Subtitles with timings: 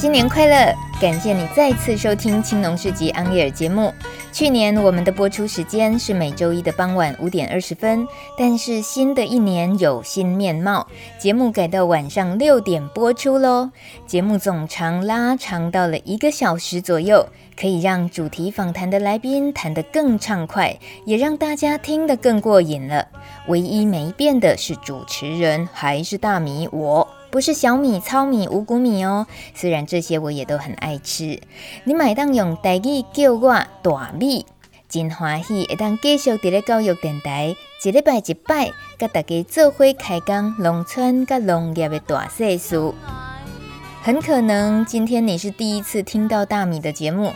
[0.00, 0.74] 新年快乐！
[0.98, 3.92] 感谢你再次收听《青农市集安利尔》节目。
[4.32, 10.86] 去年我们的播出时间是每周一的傍晚五点二十分，但是新的一年有新面貌，
[11.18, 13.70] 节目改到晚上六点播出喽。
[14.06, 23.06] 节目总长拉长到了一个小时左右，可以让主题访谈的来宾谈得更畅快，也让大家听得更过瘾了。
[23.48, 27.06] 唯一没变的是主持人还是大米我。
[27.30, 31.40] 不是小米、糙米、五谷米哦，虽然这些我也都很爱吃。
[31.84, 34.44] 你买当用台语叫我大米，
[34.88, 42.92] 真欢喜会当继续伫咧教育电台一礼拜一拜，甲大家做伙开讲农村甲农业的大细事。
[44.02, 47.32] 很可能今天你是第一次听到大米的节目，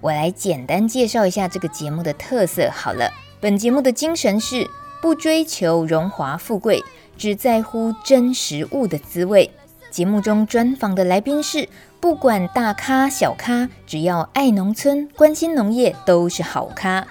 [0.00, 3.10] 我来简单介绍一下这个节目的特色好了。
[3.40, 4.68] 本节目的精神是
[5.00, 6.82] 不追求荣华富贵。
[7.18, 9.50] 只在乎真食物的滋味。
[9.90, 17.06] 节目中专访的来宾是不管大咖小咖，只要爱农村、关心农业，都是好咖。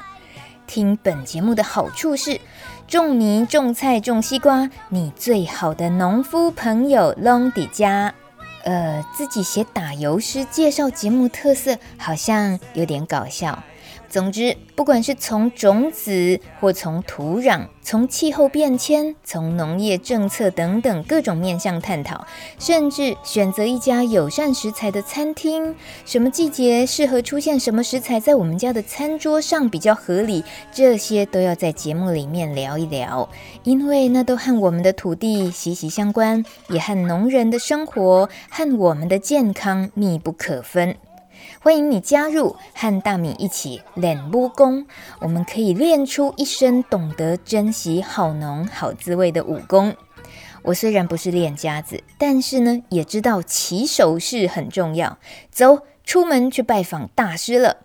[0.66, 2.39] 听本节目的好处是，
[2.88, 8.14] 种米、种菜、种西瓜，你最好的农夫朋友拢在家。
[8.64, 13.64] 呃，自己写打油诗介绍节目特色，好像有点搞笑。
[14.09, 22.26] 总之，不管是从种子，或从土壤，从气候变迁，从农业政策等等各种面向探讨，
[22.58, 33.27] 甚至选择一家友善食材的餐厅，什么季节适合出现什么食材在我们家的餐桌上比较合理，这些都要在节目里面聊一聊，
[33.64, 40.95] 因为那都和我们的土地息息相关，也和农人的生活和我们的健康密不可分。
[41.59, 44.85] 欢迎你加入，和大米一起练武功。
[45.19, 49.95] 我们可以练出一身懂得珍惜好农好滋味的武功。
[50.61, 55.17] 我虽然不是练家子，但是呢，也知道起手势很重要。
[55.49, 57.77] 走，出门去拜访大师了。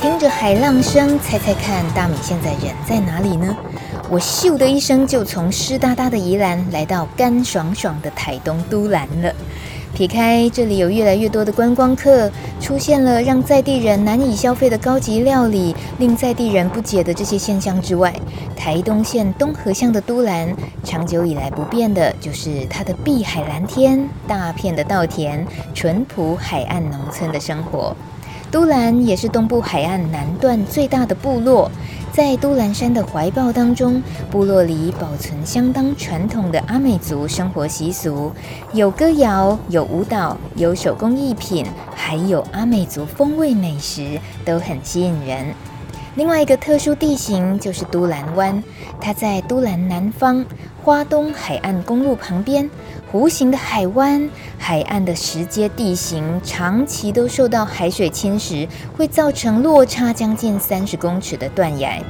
[0.00, 3.56] 听着海浪声，猜猜看，大米现在人在哪里呢？
[4.12, 9.32] 我咻的一声就从湿哒哒的宜兰来到干爽爽的台东都兰了。
[9.94, 12.30] 撇开这里有越来越多的观光客，
[12.60, 18.12] 出现了让在地人难以消费的高级料理，令在地人不解的这些现象之外，
[18.54, 27.96] 台东县东河乡的都兰，长久以来不变的就是它的碧海蓝天、大片的稻田、淳朴海岸农村的生活。
[28.50, 31.70] 都兰也是东部海岸南段最大的部落。
[32.12, 38.30] 在都兰山的怀抱当中，部落里保存相当传统的阿美族生活习俗，
[38.74, 41.64] 有歌谣，有舞蹈，有手工艺品，
[41.94, 45.54] 还有阿美族风味美食，都很吸引人。
[46.14, 48.62] 另外一个特殊地形就是都兰湾，
[49.00, 50.44] 它在都兰南方，
[50.84, 52.68] 花东海岸公路旁边，
[53.12, 54.26] 弧形的海湾，
[54.58, 62.02] 海岸的石阶地形长期都受到海水侵蚀，会造成落差将近三十公尺的断崖。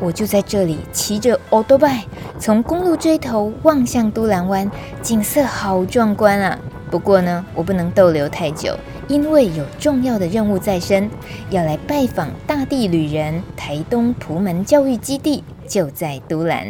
[0.00, 2.02] 我就在这里骑着欧多拜，
[2.38, 4.70] 从公路这头望向都兰湾，
[5.02, 6.58] 景色好壮观啊！
[6.90, 8.74] 不过呢，我不能逗留太久。
[9.08, 11.10] 因为有重要的任务在身，
[11.50, 16.66] 要来拜访大地旅人台东朴门教育基地，就在都兰。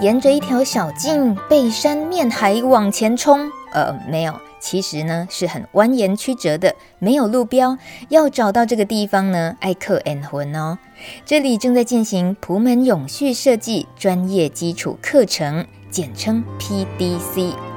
[0.00, 3.50] 沿着一条小径，背山面海往前冲。
[3.72, 7.78] 呃，没有，其实呢是很蜿蜒曲折的，没有路标。
[8.08, 10.78] 要找到这个地方呢，爱靠缘分哦。
[11.24, 17.69] 这里正在进行普门永续设计专业基础课程，简称 PDC。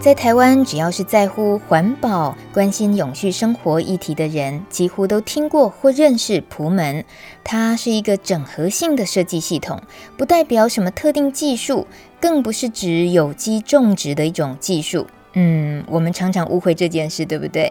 [0.00, 7.04] 在台湾，只要是在乎环保、关心永续生活议题的人，几乎都听过或认识朴门。
[7.44, 9.78] 它是一个整合性的设计系统，
[10.16, 11.86] 不代表什么特定技术，
[12.18, 15.06] 更不是指有机种植的一种技术。
[15.34, 17.70] 嗯，我们常常误会这件事，对不对？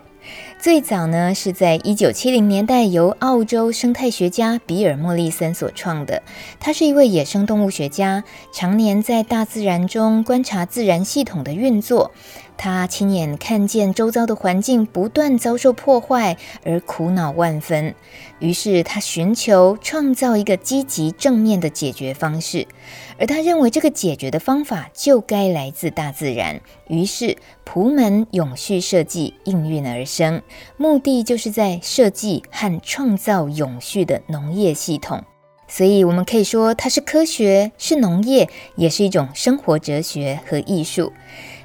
[0.60, 6.22] 最早呢，是在一九七零年代由澳洲生态学家比尔·莫利森所创的。
[6.60, 12.12] 他是一位野生动物学家，常年在大自然中观察自然系统的运作。
[12.62, 16.36] 他亲眼看见周遭的环境不断遭受破坏，
[16.66, 17.96] 而苦恼万分。
[18.40, 22.68] 于是他寻求创造一个积极正面的解决方式，
[23.18, 26.60] 而他认为这个解决的方法就该来自大自然。
[26.90, 30.42] 于是朴门永续设计应运而生，
[30.76, 35.24] 目的就是在设计和创造永续的农业系统。
[35.72, 41.14] 所以，我们可以说它是科学，是农业，也是一种生活哲学和艺术。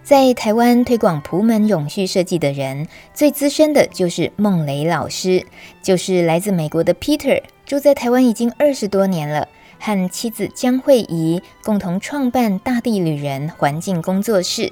[0.04, 5.46] 在台湾推广朴门永续设计的人，最资深的就是孟雷老师，
[5.80, 9.48] 就是来自美国的 Peter，住在台湾已经二十多年了。
[9.80, 14.70] 和妻子江慧仪共同创办大地旅人环境工作室。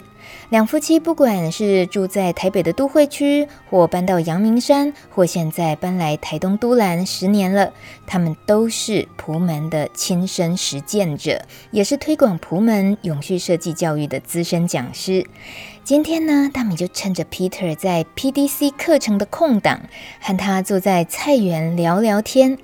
[0.51, 7.73] 两夫妻不管是住在台北的都会区，或搬到阳明山，或现在搬来台东都兰十年了，
[8.07, 15.27] 他们都是朴门的亲身实践者，也是推广朴门永续设计教育的资深讲师。
[15.85, 19.81] 今天呢，他们就趁着 Peter 在 PDC 课程的空档，
[20.21, 22.59] 和他坐在菜园聊聊天。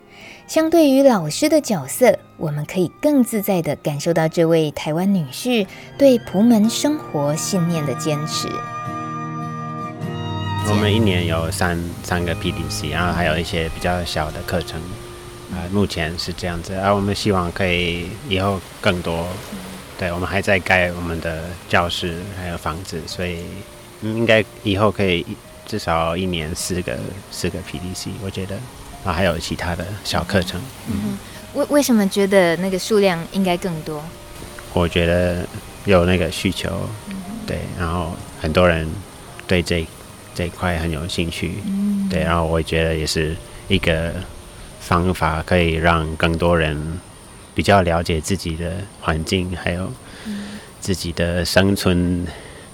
[0.49, 5.67] 相对于老师的角色，我们可以更自在地感受到这位台湾女婿
[5.99, 8.49] 对朴门生活信念的坚持。
[10.67, 14.81] 我们一年有三三个 PDC，然后还有一些比较小的课程，
[15.53, 16.75] 啊，目前是这样子。
[16.77, 19.27] 而我们希望可以以后更多。
[19.99, 23.45] 对，我们还在盖我们的教室还有房子，所以
[24.01, 25.27] 应该以后可以
[25.67, 26.99] 至少一年四个
[27.31, 28.57] 四个 PDC，我觉得。
[29.05, 30.61] 啊，还有其他的小课程。
[30.89, 31.17] 嗯，
[31.55, 34.03] 为为什么觉得那个数量应该更多？
[34.75, 35.47] 我觉得
[35.87, 37.15] 有那个需求，嗯、
[37.47, 38.89] 对，然后很多人
[39.47, 39.87] 对这
[40.35, 43.35] 这一块很有兴趣，嗯，对，然后我觉得也是
[43.67, 44.13] 一个
[44.81, 47.01] 方法，可以让更多人
[47.55, 49.91] 比较了解自己的环境，还有
[50.81, 52.27] 自己的生存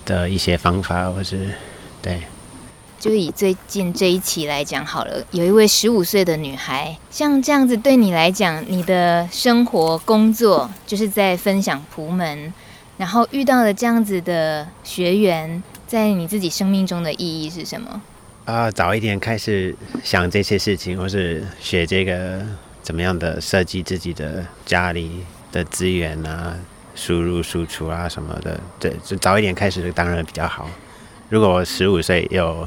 [0.05, 1.51] 的一些方法，或是
[2.03, 2.21] 对。
[3.05, 12.51] 就以最近这一期来讲好了，有一位十五岁的女孩，像这样子对你来讲，你的生活工作就是在分享朴门，
[12.97, 18.01] 然后遇到了这样子的学员，在你自己生命中的意义是什么？
[18.47, 22.41] 啊、早一点开始想这些事情，或是学这个
[22.83, 25.23] 怎么样的设计自己的家里
[25.53, 26.57] 的资源啊，
[26.95, 30.67] 输入输出啊什么的，对，就早一点开始当然比较好。
[31.29, 32.67] 如果我十五岁有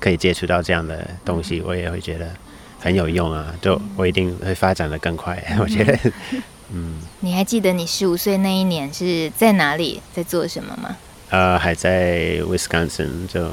[0.00, 2.28] 可以接触到这样的东西，我也会觉得
[2.80, 3.54] 很有用啊！
[3.60, 5.42] 就我一定会发展的更快。
[5.58, 5.98] 我觉得，
[6.72, 7.00] 嗯。
[7.20, 10.96] 你还记得你十五岁那一年是在哪里，在做什么吗？
[11.30, 13.50] 呃，还在 Wisconsin，就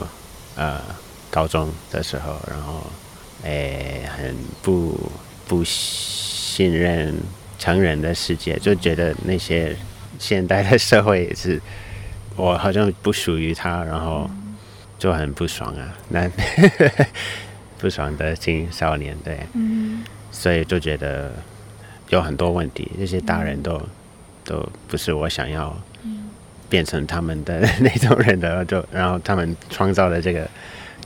[0.55, 0.79] 呃
[1.29, 2.85] 高中的时候，然后
[3.43, 4.97] 诶、欸、很不
[5.47, 7.15] 不信任
[7.57, 9.75] 成人的世界，就觉得那些
[10.19, 11.61] 现代的社会也是
[12.35, 14.29] 我好像不属于他，然后。
[14.97, 16.29] 就很不爽啊，那
[17.77, 21.31] 不爽的青少年，对，嗯，所以就觉得
[22.09, 23.87] 有很多问题，这些大人都、嗯、
[24.45, 25.75] 都不是我想要
[26.69, 30.49] 变成他们的那种人的，就然后他们创造的这个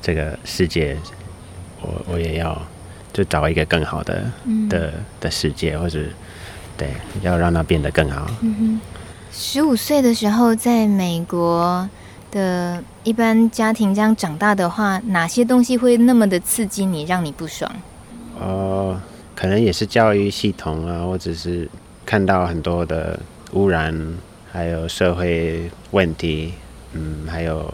[0.01, 0.95] 这个世界，
[1.81, 2.61] 我我也要
[3.11, 5.99] 就找一个更好的、嗯、的的世界，或者
[6.77, 6.89] 对，
[7.23, 8.29] 要让它变得更好。
[8.41, 8.79] 嗯，
[9.31, 11.89] 十五岁的时候在美国。
[12.31, 17.71] 的一般家庭这样长大的话，哪些东西会那么的刺激你，让你不爽？
[18.39, 18.99] 呃，
[19.35, 21.67] 可能也是教育系统啊，或者是
[22.05, 23.19] 看到很多的
[23.53, 23.93] 污染，
[24.51, 26.53] 还有社会问题，
[26.93, 27.73] 嗯，还有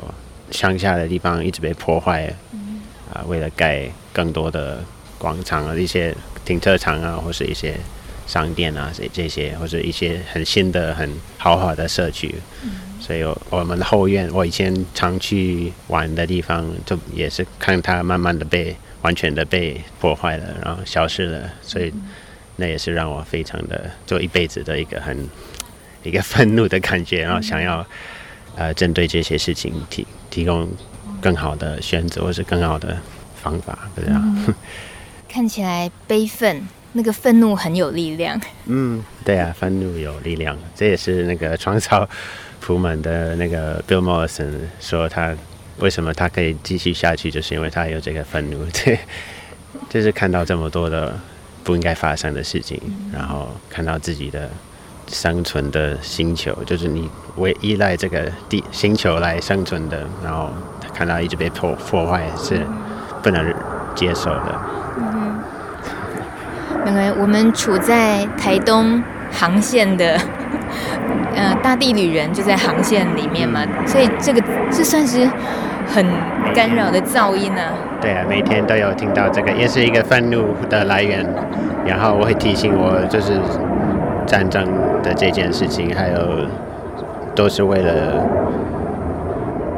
[0.52, 2.82] 乡下的地方一直被破坏，嗯，
[3.14, 4.84] 啊，为了盖更多的
[5.18, 7.78] 广场啊，一些停车场啊，或是一些
[8.26, 12.34] 商店啊，这这些，或者一些很新的、很豪华的社区。
[12.64, 12.72] 嗯
[13.06, 21.48] 所以，我们的后院，我以前常去玩的地方，就也是看它慢慢的被完全的被破坏了，然后消失了。
[21.62, 21.94] 所以，
[22.56, 25.16] 那也是让我非常的做一辈子的一个很
[26.02, 27.86] 一个愤怒的感觉，然后想要
[28.56, 30.68] 呃针对这些事情提提供
[31.22, 32.98] 更好的选择，或是更好的
[33.36, 34.20] 方法，这样。
[34.48, 34.56] 嗯、
[35.30, 38.42] 看起来悲愤，那个愤怒很有力量。
[38.66, 42.10] 嗯，对啊，愤怒有力量，这也是那个创造。
[42.66, 45.32] 朴门的那个 Bill Morrison 说，他
[45.78, 48.98] 为什么他可以继续下去，就是因为他有这个愤怒，对，
[49.88, 51.16] 就是看到这么多的
[51.64, 52.82] 不应该发生的事情，
[53.14, 54.50] 然后看到自己的
[55.08, 60.50] 生存的星球，就是你为依赖这个地星球来生存的，然后
[60.92, 62.66] 看到一直被破破坏是
[63.22, 63.54] 不能
[63.94, 64.60] 接受的。
[64.98, 65.40] 嗯，
[66.88, 70.20] 因为我们处在台东航线的。
[71.36, 74.42] 呃，大地旅人就在航线里面嘛，所以这个
[74.72, 75.28] 这算是
[75.88, 76.06] 很
[76.54, 77.74] 干扰的噪音啊。
[78.02, 81.26] 对啊，每天都有听到这个，也是一个愤怒的来源。
[81.86, 83.34] 然后我会提醒我，就是
[84.26, 84.66] 战争
[85.04, 86.18] 的这件事情，还有
[87.36, 88.26] 都是为了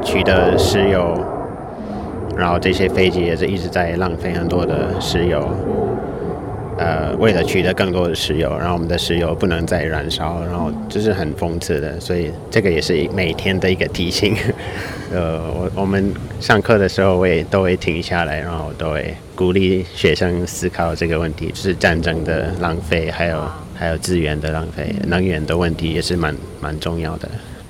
[0.02, 1.20] 取得石油，
[2.38, 5.50] 然后这些飞机也是一直在浪费很多的石油。
[6.78, 14.36] 呃，为了取得更多的石油，然后我们的石油不能再燃烧，然后这是很讽刺的，所以这个也是每天的一个提醒。
[15.12, 23.44] 呃，我我们上课的时候，我也都会停下来，然后都会鼓励学生思考这个问题，就是战争的浪费，还有
[23.74, 27.30] 还有资源的浪费，能源的问题也是蛮蛮重要的。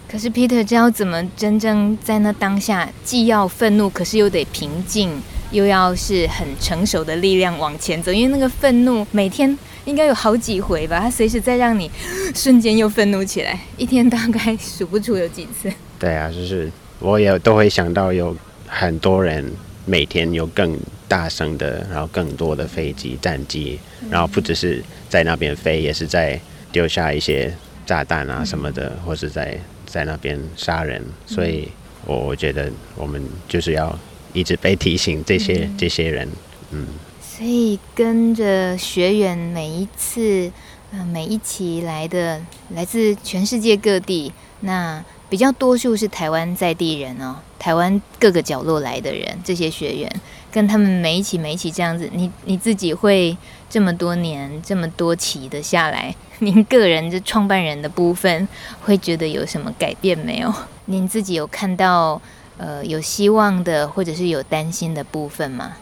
[0.09, 5.11] 可是 Peter，这要怎么真正在那当下，既要愤怒，可是又得平静？
[5.51, 11.89] 又要是很成熟的力量往前走，因为那个愤怒每天应该有好几回吧，它随时在让你
[12.35, 15.71] 瞬间又愤怒起来，一天大概数不出有几次。
[15.97, 18.35] 对啊，就是我也都会想到有
[18.67, 19.49] 很多人
[19.85, 20.77] 每天有更
[21.07, 26.39] 大声的，然后更多的飞机、战机，然后不只是在那边飞，也是在
[26.71, 27.53] 丢下一些
[27.85, 31.01] 炸弹啊什么的，或是在在那边杀人。
[31.25, 31.69] 所以
[32.05, 33.97] 我我觉得我们就是要。
[34.37, 36.29] 一直被提醒这些、嗯、这些人，
[36.71, 36.85] 嗯，
[37.19, 40.51] 所以跟着学员每一次，
[40.91, 42.39] 呃，每一期来的
[42.75, 53.35] 来自全世界各地，那比较多数是台湾在地人哦，台湾各个角落来的人，这些学员跟他们每一期每一期这样子，你你自己会
[53.69, 58.47] 这么多年这么多期的下来，您个人的创办人的部分
[58.81, 60.53] 会觉得有什么改变没有？
[60.85, 62.21] 您自己有看到？
[62.57, 65.77] 呃，有希望的，或者是有担心的部分吗？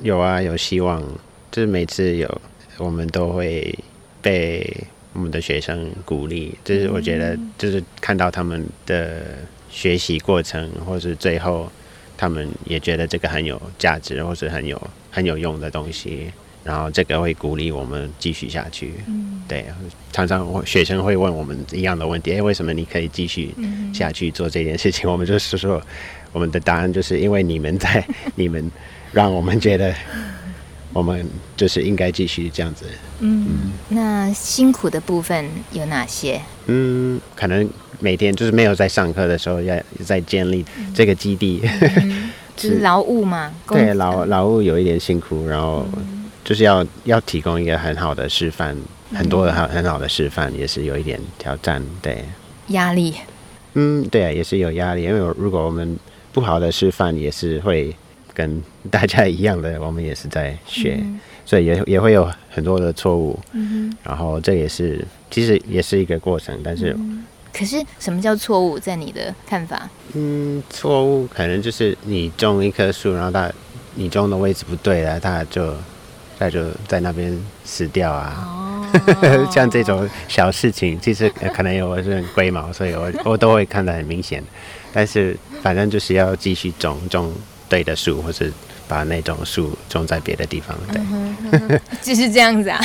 [0.00, 1.02] 有啊，有希望。
[1.50, 2.40] 就是每次有，
[2.78, 3.76] 我们都会
[4.22, 4.64] 被
[5.12, 6.56] 我们的学生鼓励。
[6.64, 9.20] 就是我觉得，就是看到他们的
[9.68, 11.70] 学习过程，或是最后
[12.16, 16.32] 他们也觉得这个很有价值，或是很有很有用的东西。
[16.64, 18.94] 然后这个会鼓励我们继续下去。
[19.06, 19.64] 嗯，对，
[20.12, 23.54] 常常学生会问我们一样的问题：哎，为什么你可以继续
[23.92, 25.10] 下去做这件事情？
[25.10, 25.82] 我们就是说。
[26.32, 28.70] 我们的答案就是因为你们在， 你们
[29.10, 29.92] 让我们觉得
[30.92, 31.26] 我们
[31.56, 32.84] 就是应该继续这样子。
[33.18, 36.40] 嗯，嗯，那辛苦的部分有哪些？
[36.66, 40.64] 嗯，可能每天就是没有在上课的时候，要在建立
[40.94, 43.52] 这个基地，嗯、 就是劳务嘛。
[43.66, 45.84] 对，劳劳务有一点辛苦，然后
[46.44, 48.76] 就是要要提供一个很好的示范，
[49.12, 52.24] 很多的很很好的示范，也是有一点挑战，对。
[52.68, 53.14] 压力。
[53.74, 55.98] 嗯，对啊，也是有压力，因为如果我们
[56.32, 57.94] 不好的示范也是会
[58.34, 63.38] 跟大家一样的，我们也是在学，嗯、所以也也会有很多的错误。
[63.52, 68.78] 嗯，然后这也是其实也是一个过程，但是、嗯、可是什么叫错误？
[68.78, 69.88] 在你的看法？
[70.14, 73.50] 嗯，错误可能就是你种一棵树，然后它
[73.94, 75.74] 你种的位置不对了，它就
[76.40, 78.34] 它就在那边死掉啊。
[78.44, 84.42] 哦， 像这种小事情，其实可能有我是很龟毛，所以我 我都会看得很明显。
[84.92, 87.32] 但是反正就是要继续种种
[87.68, 88.52] 对的树，或是
[88.88, 92.80] 把那种树种在别的地方，对， 就是这样子啊。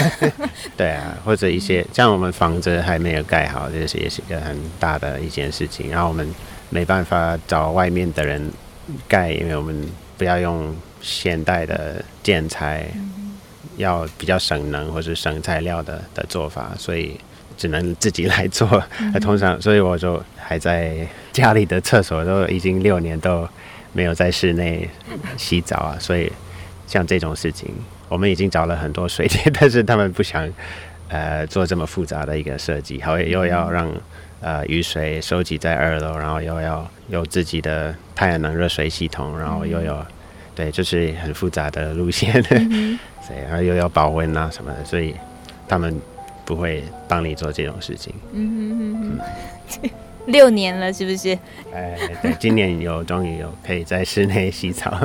[0.77, 5.89] 对啊，或者一些像我们房子还没有盖好，这是也是一个很大的一件事情。
[5.89, 6.29] 然后我们
[6.69, 8.51] 没办法找外面的人
[9.07, 9.83] 盖，因为我们
[10.15, 12.87] 不要用现代的建材，
[13.77, 17.19] 要比较省能或是省材料的的做法，所以。
[17.57, 18.67] 只能自己来做，
[19.21, 23.47] 通常，所以我就还在家里的厕所都已经六年都
[23.93, 24.89] 没有在室内
[25.37, 26.29] 洗澡啊，所以
[26.85, 27.73] 像这种事情，
[28.09, 30.51] 我们已经找了很多水电，但是他们不想
[31.07, 33.89] 呃做这么复杂的一个设计，好又要让
[34.41, 40.05] 呃雨水收集在二楼，然后又要有自己的太阳能热水系统，然后又有
[40.55, 42.57] 对，就是很复杂的路线， 对，
[43.47, 45.13] 然后又要保温啊什么的，所以
[45.67, 45.99] 他们。
[46.47, 48.13] 不会帮你做这种事情。
[48.31, 49.19] 嗯哼哼
[49.81, 49.89] 哼，
[50.31, 51.35] 六年了，是不是？
[51.73, 54.95] 哎，对，今年有终于有可以在室内洗澡。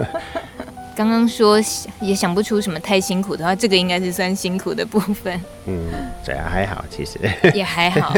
[0.94, 1.58] 刚刚说
[1.98, 5.40] 也想不出什么太辛苦的话，这个应该是算辛苦的部分。
[5.64, 5.90] 嗯，
[6.22, 7.18] 对啊，还好，其实
[7.54, 8.14] 也还好。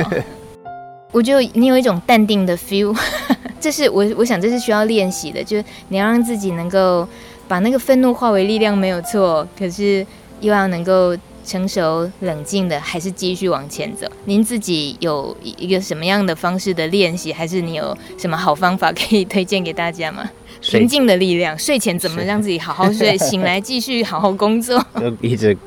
[1.13, 2.93] 我觉得你有一种淡定的 feel，
[3.61, 7.07] 这是我我想这是需要练习的，就是你要让自己能够
[7.47, 9.47] 把那个愤怒化为力量，没有错。
[9.57, 10.05] 可是
[10.41, 11.17] 又要能够。
[11.45, 14.07] 成熟冷静的，还是继续往前走？
[14.27, 20.23] 您自己有一个什么样的方式的练习，还是你有什么好方法可以推荐给大家吗？
[20.63, 24.81] 平静的力量，睡前怎么让自己好好睡，醒来继续好好工作？
[25.01, 25.59] 就一直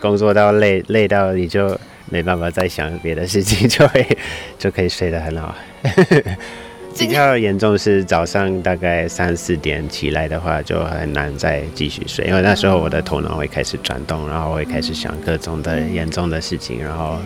[0.00, 1.76] 工作到累，累到你就
[2.14, 4.06] 没办法再想别的事情，就会
[4.56, 5.52] 就可以睡得很好。
[6.96, 17.18] 比较严重是早上大概三四点起来的话，就很难再继续睡，因为那时候我的头脑会开始转动，然后会开始想各种的严重的事情，然后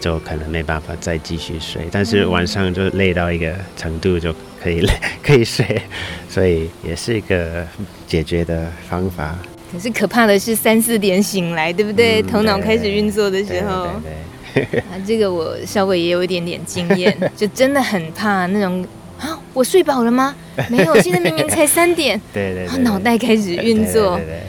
[0.00, 1.82] 就可能没办法再继续睡。
[1.92, 5.80] 但是晚上就累到一个程度就可以累可以睡，
[6.28, 7.64] 所以也是一个
[8.08, 9.38] 解决的方法。
[9.72, 12.20] 可是可怕的是三四点醒来，对不对？
[12.22, 13.86] 嗯、头脑开始运作的时候。
[14.02, 14.12] 对
[14.52, 18.84] 对对啊，这个我稍微也有一点点经验， 就真的很怕那种
[19.20, 20.34] 啊，我睡饱了吗？
[20.68, 22.20] 没有，现在明明才三点。
[22.32, 24.40] 对 对，对，脑袋开始运作，对对，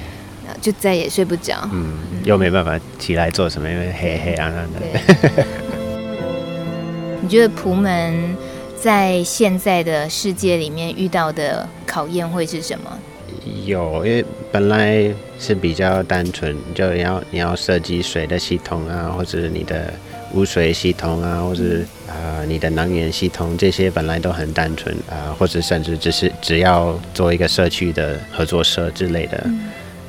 [0.48, 1.70] 对，就再也睡不着。
[1.72, 4.80] 嗯，又没办法起来做什么，因为黑黑暗暗的。
[7.22, 8.36] 你觉得朴门
[8.76, 12.90] 在现在的世界里面遇到的考验会是什么？
[13.66, 19.94] 有，因为本来是比较单纯，就要你要设计水的系统啊，或者你的
[20.34, 21.64] 污水系统啊，或者
[22.08, 29.50] 啊、呃、你的能源系统，这些本来都很单纯啊、呃，或者甚至只是只要做一个社区的合作社之类的，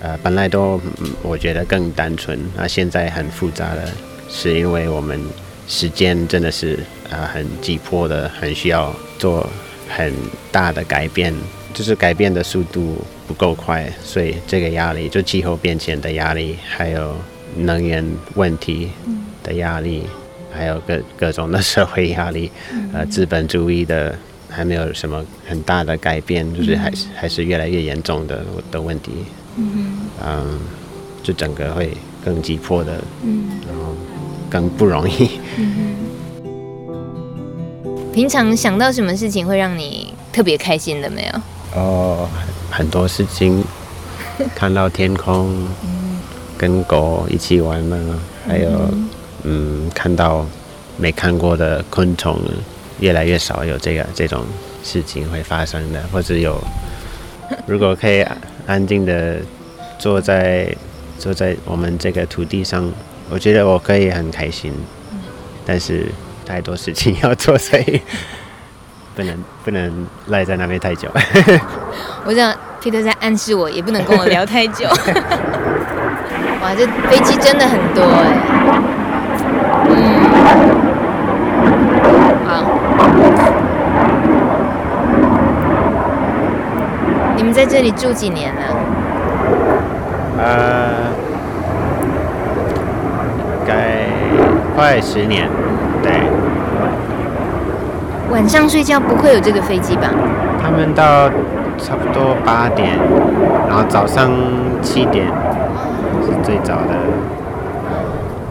[0.01, 0.81] 呃，本来都
[1.23, 2.39] 我觉得更单纯。
[2.57, 3.83] 那现在很复杂了
[4.29, 5.21] 是因为我们
[5.67, 6.75] 时间真的是
[7.11, 9.49] 啊、呃、很急迫的，很需要做
[9.89, 10.13] 很
[10.51, 11.35] 大的改变。
[11.75, 17.17] 就是改变的速度不够快，所以这个压力就气候变迁的压力，还有
[17.57, 18.91] 能源问题
[19.43, 20.05] 的压力，
[20.53, 22.51] 还有各各种的社会压力，
[22.93, 24.17] 呃，资本主义的
[24.49, 29.13] 还没有什么很大的改变，就是还是还是越来越严重的的问题，
[29.57, 30.61] 嗯，
[31.23, 31.91] 就整个会
[32.25, 33.49] 更急迫的，嗯。
[33.67, 33.95] 然后
[34.51, 35.41] 更不容易。
[38.13, 41.41] 平常想到什么事情会让你特别开心的没有？
[41.75, 42.29] 哦，
[42.71, 43.65] 很多事情，
[44.55, 45.67] 看到天空，
[46.59, 47.97] 跟狗一起玩呢，
[48.47, 48.71] 还有，
[49.45, 50.47] 嗯，看到
[50.99, 52.39] 没看过的昆虫，
[53.01, 54.45] 越来越少有这个这种
[54.85, 56.63] 事情会发生的，或者有，
[57.67, 58.25] 如果可以
[58.67, 59.39] 安静的
[59.99, 60.77] 坐在
[61.19, 62.91] 坐在我们这个土地上，
[63.31, 64.73] 我觉得我可以很开心，
[65.65, 66.07] 但是
[66.45, 68.01] 太多事情要做，所以。
[69.15, 71.09] 不能不能赖在那边太久。
[72.25, 74.87] 我想 Peter 在暗示我，也不能跟我聊太久。
[76.63, 78.27] 哇，这飞机真的很多哎。
[79.89, 79.95] 嗯。
[82.47, 82.65] 好。
[87.37, 88.61] 你们在这里住几年了？
[90.39, 91.13] 呃，
[93.67, 94.07] 该
[94.75, 95.49] 快十年，
[96.03, 96.13] 对。
[98.33, 100.11] 晚上睡觉不会有这个飞机吧？
[100.59, 101.29] 他们到
[101.77, 102.99] 差不多八点，
[103.69, 104.33] 然后早上
[104.81, 105.27] 七点
[106.25, 106.95] 是最早的。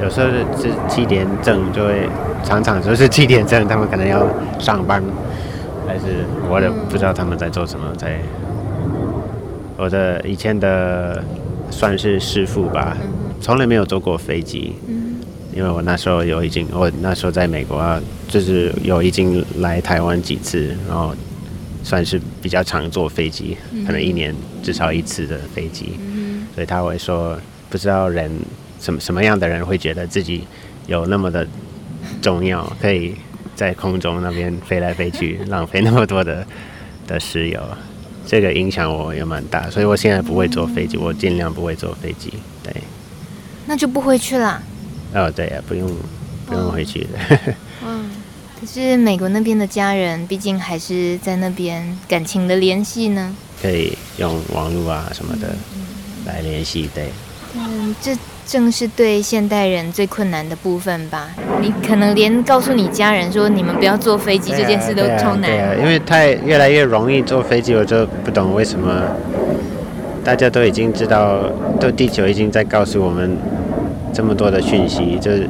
[0.04, 2.08] 有时候是七点整就会，
[2.44, 4.24] 常常就是七点整，他们可能要
[4.60, 5.02] 上班，
[5.88, 7.88] 还是我也不知道他们在做什么。
[7.98, 8.20] 在
[9.78, 11.24] 我的以前的
[11.72, 12.96] 算是师傅吧，
[13.40, 14.76] 从来没有坐过飞机。
[15.54, 21.14] 因为我那时候有已经，我那时候在美国啊，就是有已经来台湾几次，然后
[21.84, 24.34] 算是比较常坐飞机，可能一年
[24.64, 27.38] 至少一次的飞机，嗯所以他会说，
[27.70, 28.32] 不知道人
[28.80, 30.44] 什么什么样的人会觉得自己
[30.88, 31.48] 有那么的
[32.22, 33.16] 重要，可以
[33.56, 36.46] 在空中那边飞来飞去，浪费那么多的
[37.08, 37.62] 的石油，
[38.26, 42.34] 这个影响我也蛮大，所以我现在不会坐飞机，我尽量不会坐飞机，
[42.64, 42.74] 对，
[43.66, 44.62] 那就不回去了。
[45.14, 45.90] 哦，对呀，不用
[46.46, 47.54] 不用回去的。
[47.86, 48.10] 嗯，
[48.60, 53.36] 可是美国那边的家人，毕竟还是在那边感情的联系呢。
[53.62, 55.50] 可以用网络啊什么的
[56.26, 57.10] 来联系，对。
[57.56, 61.30] 嗯，这正是对现代人最困难的部分吧？
[61.60, 65.42] 你可能连告诉你家人说你们不要坐飞机这件事都超难。
[65.42, 69.04] 对啊，因为太越来越容易坐飞机，我就不懂为什么
[70.24, 71.44] 大家都已经知道，
[71.80, 73.38] 都地球已经在告诉我们。
[74.14, 75.48] 这么多的讯息，就是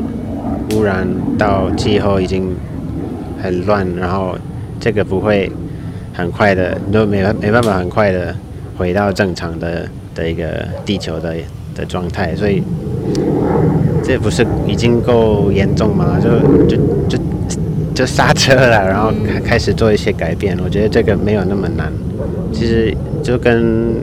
[0.76, 2.56] 污染到气候已经
[3.42, 4.38] 很乱，然后
[4.80, 5.52] 这个不会
[6.14, 8.36] 很快的，都没没办法很快的
[8.78, 11.36] 回到正常的的一个地球的
[11.76, 12.62] 的状态，所以
[14.04, 16.20] 这不是已经够严重吗？
[16.22, 16.30] 就
[16.68, 16.78] 就
[17.10, 17.18] 就
[17.96, 20.58] 就刹车了，然后开开始做一些改变。
[20.64, 21.92] 我觉得这个没有那么难，
[22.54, 23.96] 其实就跟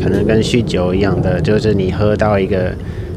[0.00, 2.72] 可能跟酗酒一样的，就是你喝到一个。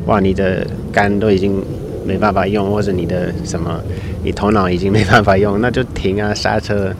[0.05, 1.63] 哇，你的肝都已经
[2.05, 3.79] 没办法用，或者你的什么，
[4.23, 6.93] 你头脑已经没办法用，那就停啊，刹车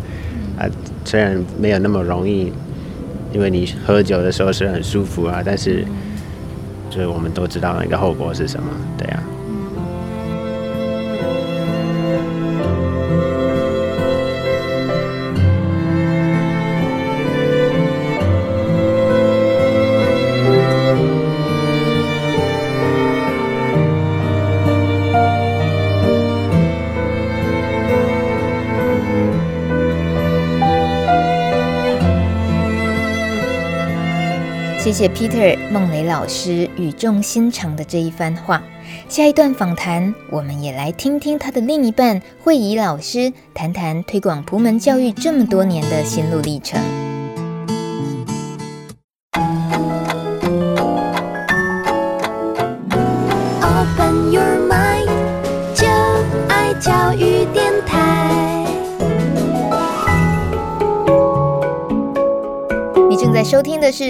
[0.58, 0.66] 啊。
[1.06, 2.52] 虽然没有那么容易，
[3.34, 5.84] 因为你喝酒的时候是很舒服啊，但是
[6.90, 9.33] 就是我们都知道那个后果是什么，对呀、啊。
[34.94, 38.62] 谢谢 Peter 孟磊老师语重心长的这一番话。
[39.10, 46.80] 下一段访谈，我们也来听听他的另一半惠仪老师谈谈推广普门教育这么多年的心路历程。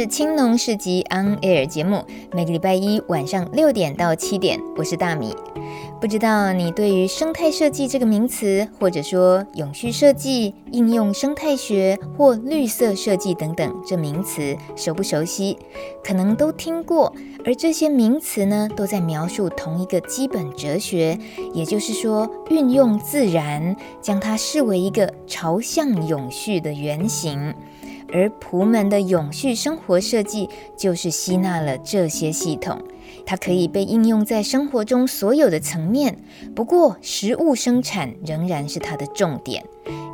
[0.05, 5.35] 青农市集 On Air 节目，每个礼拜一晚上六点到七点，我是大米。
[6.01, 15.57] 不知道你对于生态设计这个名词，或者说永续设计、应用生态学或绿色设计等等这名词熟不熟悉？
[16.03, 17.13] 可能都听过。
[17.45, 21.17] 而这些名词呢，都在描述同一个基本哲学，
[21.53, 27.53] 也就是说，运用自然，将它视为一个朝向永续的原型。
[28.13, 30.47] 而仆门的永续生活设计
[30.77, 32.79] 就是吸纳了这些系统，
[33.25, 36.15] 它可以被应用在生活中所有的层面。
[36.55, 39.65] 不过，食物生产仍然是它的重点，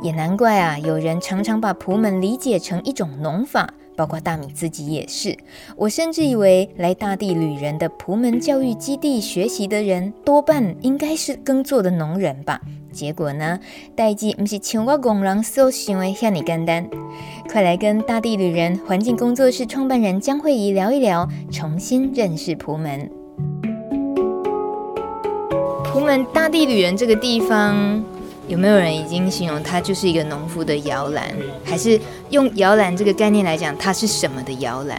[0.02, 3.74] 也难怪啊，有人常常把仆门理解成一种农法。
[3.96, 5.36] 包括大米自己也是，
[5.76, 12.58] 我甚至以为来大地旅人的仆门教育基地学习的人，多半应该是耕作的农人吧。
[12.92, 13.58] 结果呢，
[13.94, 16.88] 代志不是像我工人所想的遐尔简单。
[17.50, 23.10] 快来跟大地旅人环境工作室创办人江慧仪聊一聊，重新认识朴门。
[25.84, 28.02] 朴门大地旅人这个地方。
[28.48, 31.32] 有没有人已经形容它就是一个农夫的摇篮？
[31.64, 32.00] 还是
[32.30, 34.98] 用摇篮这个概念来讲，它是什么的摇篮？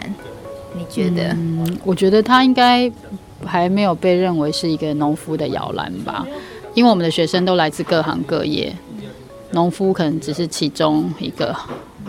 [0.73, 1.33] 你觉得？
[1.33, 2.89] 嗯，我觉得它应该
[3.43, 6.25] 还没有被认为是一个农夫的摇篮吧，
[6.73, 8.75] 因为我们的学生都来自各行各业，
[9.51, 11.55] 农夫可能只是其中一个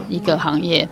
[0.09, 0.89] 一个行业，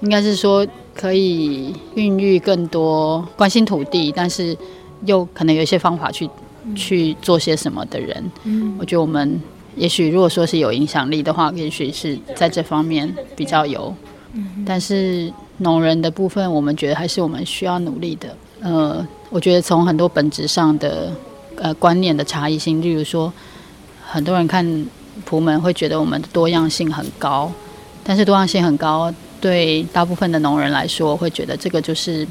[0.00, 4.56] 应该是说可以孕育更多关心土地，但是
[5.04, 6.28] 又可能有一些方法去
[6.74, 8.30] 去做些什么的人。
[8.44, 9.40] 嗯，我觉得我们。
[9.78, 13.94] 也许如果说是有影响力的话，也许是在这方面比较有。
[14.64, 18.34] 但是农人的部分，我们觉得还是我们需要努力的。
[18.62, 21.12] 呃，我觉得从很多本质上的
[21.56, 23.32] 呃观念的差异性，例如说，
[24.06, 24.86] 很多人看
[25.24, 27.50] 普门会觉得我们的多样性很高，
[28.04, 32.26] 但是多样性很高，对大部分的农人来说，会觉得这个就是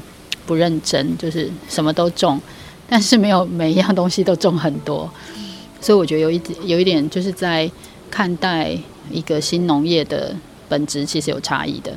[0.46, 2.40] 不认真，就是什么都种，
[2.88, 5.10] 但是没有每一样东西都种很多。
[5.80, 7.70] 所以我觉得有一点，有一点就是在
[8.10, 8.76] 看待
[9.10, 10.34] 一个新农业的
[10.68, 11.92] 本质，其实有差异的。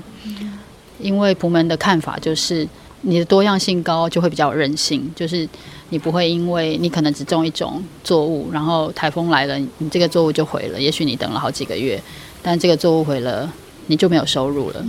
[0.99, 2.67] 因为朴门的看法就是，
[3.01, 5.47] 你的多样性高，就会比较有韧性，就是
[5.89, 10.79] 你不会因为你可能只种一种作物，然后台风来了，你这个作物就毁了。
[10.79, 12.01] 也许你等了好几个月，
[12.41, 13.51] 但这个作物毁了，
[13.87, 14.85] 你就没有收入了。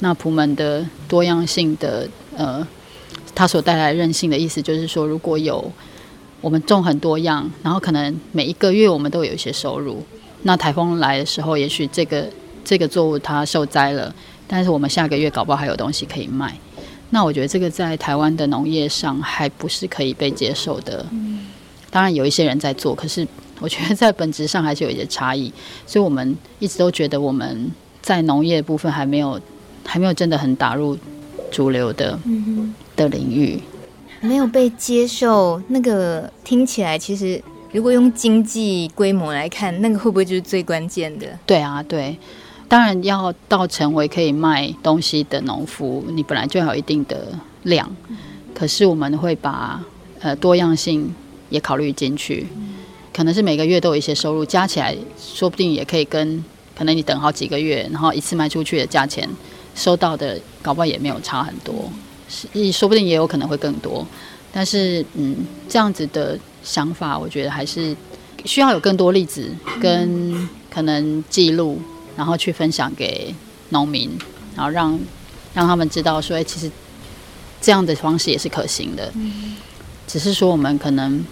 [0.00, 2.66] 那普门的多样性的呃，
[3.34, 5.70] 它所带来韧性的意思，就是说如果有。
[6.40, 10.00] 我们种很多样，然后可能每一个月我们都有一些收入。
[10.42, 12.30] 那台风来的时候，也许这个
[12.64, 14.14] 这个作物它受灾了，
[14.46, 16.56] 但是我们下个月搞不好还有东西可以卖。
[17.10, 21.04] 那我觉得这个在台湾的农业上还不是可以被接受的。
[21.90, 23.26] 当然有一些人在做，可是
[23.60, 25.52] 我觉得在本质上还是有一些差异。
[25.86, 27.70] 所以我们一直都觉得我们
[28.02, 29.40] 在农业部分还没有
[29.84, 30.98] 还没有真的很打入
[31.50, 32.18] 主流的
[32.94, 33.58] 的领域。
[34.20, 37.40] 没有被接受，那个听起来其实，
[37.72, 41.26] 如果用经济规模来看，那个会不会就是最关键的？
[41.46, 42.18] 对啊，对，
[42.68, 47.28] 当然要到成为可以卖东西的农夫，你本来就要有一定的
[47.62, 47.90] 量。
[48.54, 49.80] 可是我们会把
[50.20, 51.14] 呃多样性
[51.48, 52.46] 也考虑进去，
[53.14, 56.44] 可能是每个月都有一些收入，加起来说不定也可以跟
[56.76, 59.28] 可能你等好几个月，然后一次卖出去的价钱
[59.74, 61.90] 收到的，搞不好也没有差很多。
[62.28, 64.06] 是，说不定也有可能会更多，
[64.52, 65.34] 但是，嗯，
[65.68, 67.96] 这样子的想法，我觉得还是
[68.44, 69.50] 需要有更多例子
[69.80, 71.80] 跟可能记录，
[72.18, 73.32] 然后去分享给
[73.68, 74.10] 农民，
[74.56, 74.98] 然后让
[75.54, 76.68] 让他们知道说，哎，其实
[77.60, 79.12] 这样的方式也是可行的。
[80.06, 81.24] 只是说我们可能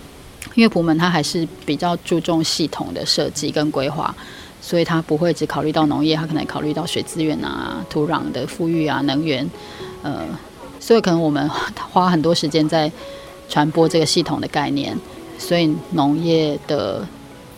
[0.54, 4.14] 因为朴门它还是比较注重系统的设计跟规划，
[4.62, 9.50] 所以它不会只考虑到农业，它可能考虑到水资源啊、土壤的富裕啊、能源，
[10.02, 10.24] 呃。
[10.78, 11.50] 所以可能我们
[11.90, 12.92] 花很多时间在
[13.48, 14.96] 传播这个系统的概念，
[15.36, 17.04] 所以农业的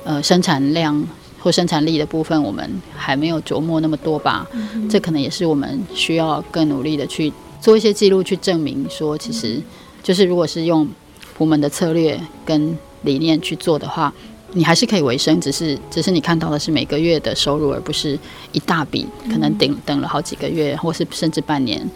[0.03, 1.07] 呃生产量
[1.39, 4.47] 或生产力的部分，我们还没有琢磨那么多吧。
[4.53, 9.61] 嗯、这可能也是我们需要更努力的去做一些记录，去证明说，其实
[10.03, 10.89] 就是如果是用
[11.37, 14.13] 朴门的策略跟理念去做的话，
[14.53, 18.19] 你还是可以维生，只是只是你看到的是每个月的收入，而不是
[18.53, 21.89] 一大笔，可能等等了好几个月，或是甚至半年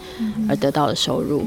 [0.47, 1.45] 而得到的收入。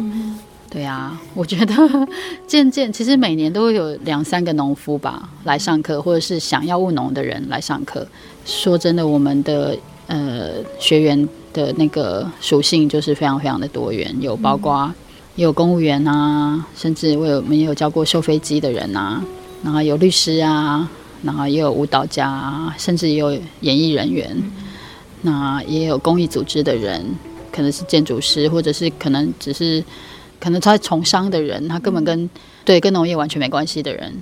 [0.76, 1.74] 对啊，我觉得
[2.46, 8.06] 渐渐其实每年都会有两三个农夫吧来上课，或者是想要务农的人来上课。
[8.44, 9.74] 说真的，我们的
[10.06, 14.92] 呃学员的那个属性就是非常非常的多元，有包括
[15.34, 19.24] 也有公务员啊，甚至我有我们也有教过修飞机的人啊，
[19.64, 20.86] 然后有律师啊，
[21.22, 24.36] 然后也有舞蹈家啊，甚至也有演艺人员，
[25.22, 27.02] 那也有公益组织的人，
[27.50, 29.82] 可能是建筑师，或者是可能只是。
[30.38, 32.28] 可能他从商的人，他根本跟
[32.64, 34.12] 对跟农业完全没关系的人，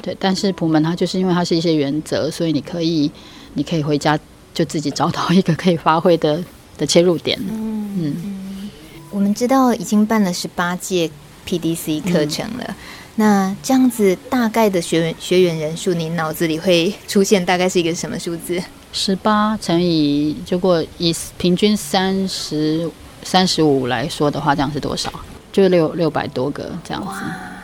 [0.00, 0.16] 对。
[0.18, 3.10] 但是普门他就是因为他是一些原则，所以你可以，
[3.54, 4.18] 你可以回家
[4.54, 6.42] 就自己找到一个可以发挥的
[6.78, 7.38] 的切入点。
[7.50, 8.70] 嗯，
[9.10, 11.10] 我们知道已经办了十八届
[11.46, 12.74] PDC 课程了，嗯，
[13.16, 18.62] 那这样子大概的学员学员人数，你脑子里会出现大概是一个什么数字？
[18.92, 22.90] 十八乘以如果以平均三十
[23.22, 25.10] 三十五来说的话，这样是多少？
[25.52, 27.20] 就六六百多个这样子，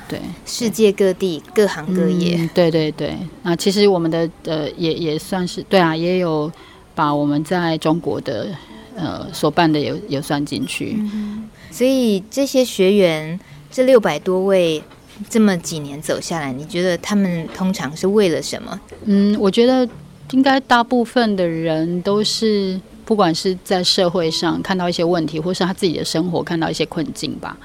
[0.07, 3.17] 对，世界各地各行各业，嗯、对对对。
[3.43, 6.53] 那其实我们的呃也也算是对啊，也有
[6.95, 8.49] 把我们在中国的
[8.95, 10.97] 呃所办的也也算进去。
[10.99, 14.83] 嗯、所以这些学员这六百多位
[15.31, 18.79] 这么几年走下来，你觉得他们通常是为了什么？
[19.07, 19.89] 嗯，我觉得
[20.33, 22.79] 应该大部分的人都是。
[23.09, 27.57] 不管是在社会上看到一些问题，或是他自己的生活看到一些困境吧，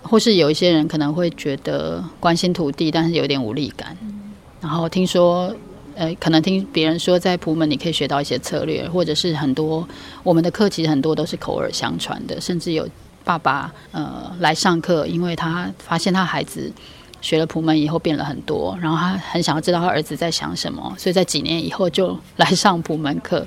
[0.00, 3.94] 或是有一些人可能会觉得关心土地，但是有点无力感。
[4.58, 5.54] 然后听说，
[5.94, 9.86] 呃，可能听别人说，在普门你可以学到一些策略，或者是很多
[10.22, 12.88] 我们的课其实很多都是口耳相传的，甚至有
[13.22, 16.72] 爸爸呃来上课，因为他发现他孩子
[17.20, 23.46] 学了普门以后变了很多，然后他很想要知道他儿子在想什么，所以在几年以后就来上普门课，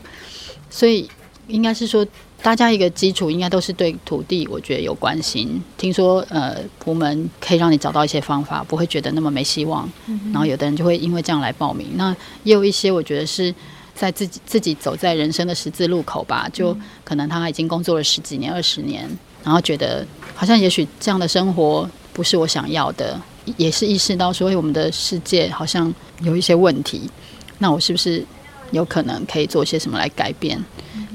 [0.69, 1.09] 所以。
[1.49, 2.05] 应该是说，
[2.41, 5.61] 大家一个基础应该都是对土地，我觉得有关心。
[5.77, 9.89] 听说，呃，普门可以让你找到一些方法，不会觉得那么没希望。
[10.05, 11.87] 嗯、然后有的人就会因为这样来报名。
[11.95, 13.53] 那也有一些，我觉得是
[13.93, 19.09] 在自己自己走在人生的十字路口吧，就可能他已经工作了十几年、二十年，
[19.43, 23.19] 然后觉得好像也许这样的生活不是我想要的，
[23.57, 27.09] 也是意识到说，我们的世界好像有一些问题。
[27.57, 28.23] 那我是不是
[28.71, 30.63] 有可能可以做些什么来改变？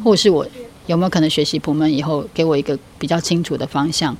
[0.04, 0.46] 或者是我
[0.86, 4.14] 有没有可能学习普门以后，给我一个比较清楚的方向，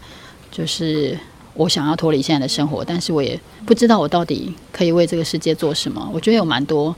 [0.51, 1.17] 就是
[1.53, 6.11] 我想要脱离现在的生活，但是我也不知道我到底可以为这个世界做什么。
[6.13, 6.97] 我觉得有蛮多，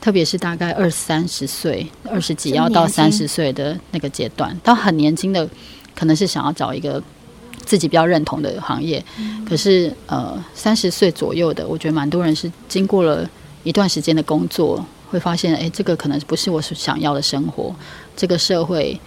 [0.00, 5.48] 特别是大概二三十岁、二十几要到三十岁的那个阶段，到很年轻的，
[5.94, 7.00] 可能是想要找一个
[7.64, 9.02] 自己比较认同的行业。
[9.48, 13.28] 可是呃，三十岁左右的，我觉得蛮多人是经过了
[13.62, 14.84] 一段时间的工作。
[15.10, 17.74] 会发现，哎，这个可能不是我想要的生活。
[18.16, 18.98] 这个社会，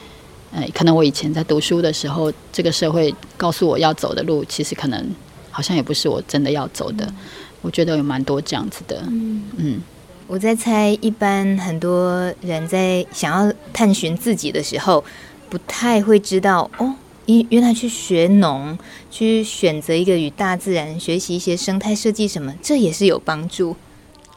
[0.53, 5.09] 哎，可能我以前在读书的时候，这个社会告诉我要走的路，其实可能
[5.49, 7.05] 好像也不是我真的要走的。
[7.05, 7.15] 嗯、
[7.61, 9.01] 我觉得有蛮多这样子的。
[9.07, 9.81] 嗯，嗯，
[10.27, 15.01] 我在猜，一般很多人在想要探寻自己的时候，
[15.49, 16.93] 不太会知道哦，
[17.27, 18.77] 原原来去学农，
[19.09, 23.75] 去选择一个与大自然学习一些生态设计什么，这也是有帮助。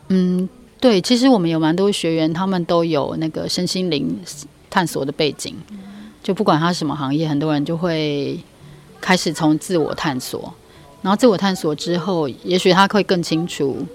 [0.09, 0.49] 嗯。
[0.79, 4.19] 对，其实我们有蛮多学员，他们都有那个身心灵
[4.69, 5.55] 探索的背景，
[6.23, 8.39] 就不管他什么行业，很多人就会
[9.01, 10.53] 开始从自我探索，
[11.01, 13.87] 然后自我探索之后，也许他会更清楚，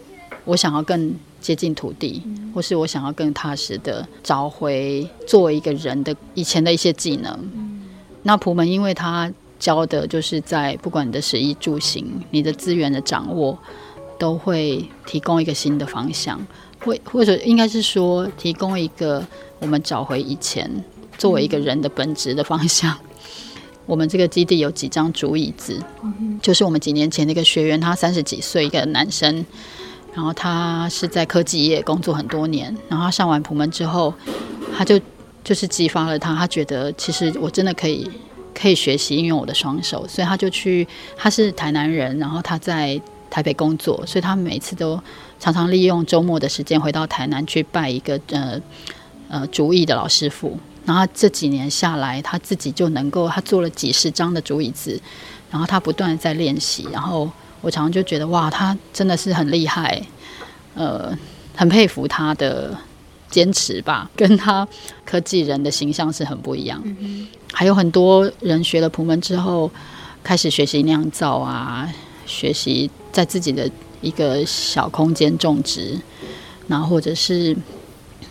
[0.44, 7.40] 我想要更接近土地，或是我想要更踏实的找回作为一个人的以前的一些技能。
[8.24, 13.58] 那普门，因为他教的就是在不管你的食衣住行，你的资源的掌握，
[14.18, 16.40] 都会提供一个新的方向。
[16.84, 19.26] 或或者应该是说，提供一个
[19.60, 20.70] 我们找回以前
[21.18, 22.98] 作为一个人的本质的方向。
[23.88, 25.78] 我们这个基地有几张竹椅子，
[26.42, 29.44] 就是我们几年前那个学员，他三十几岁，一个男生，
[30.14, 34.14] 然后他是在科技业工作很多年，然后他上完普门之后，
[34.78, 35.00] 他就
[35.44, 38.10] 就是激发了他，他觉得其实我真的可以
[38.54, 44.98] 可以学习运用我的双手，所以他就去，他是台南人，然后他在台北工作，所以他每次都。
[45.42, 48.62] 常常利用周末的时间回到台南去拜一个呃
[49.28, 55.02] 呃竹艺的老师傅，然后这几年下来，他自己就能够他做了几十张的竹椅子，
[55.50, 57.28] 然后他不断在练习，然后
[57.62, 60.00] 我常常就觉得哇，他真的是很厉害，
[60.76, 61.12] 呃，
[61.56, 62.78] 很佩服他的
[63.32, 64.68] 坚持吧， 跟他
[65.04, 66.80] 科技人的形象是很不一样。
[67.52, 69.72] 还有很多人学了普门之后，
[70.24, 71.92] 开始学习酿造啊，
[72.28, 73.68] 学习在自己的。
[74.02, 75.98] 一个小空间种植，
[76.68, 77.56] 然后或者是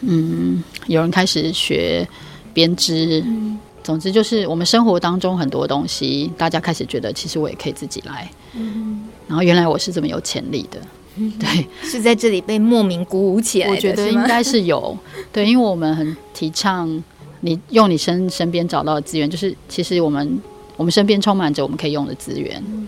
[0.01, 2.07] 嗯，有人开始学
[2.53, 3.23] 编织。
[3.27, 8.31] 嗯总之就是，我们生活当中很多东西，大家开始觉得，其实我也可以自己来。
[8.53, 10.79] 嗯，然后原来我是这么有潜力的，
[11.17, 13.73] 嗯、对，是在这里被莫名鼓舞起来的。
[13.73, 14.97] 我觉得应该是有，
[15.33, 17.03] 对，因为我们很提倡
[17.41, 20.39] 你用你身身边找到的资源，就是其实我们
[20.77, 22.63] 我们身边充满着我们可以用的资源。
[22.69, 22.87] 嗯、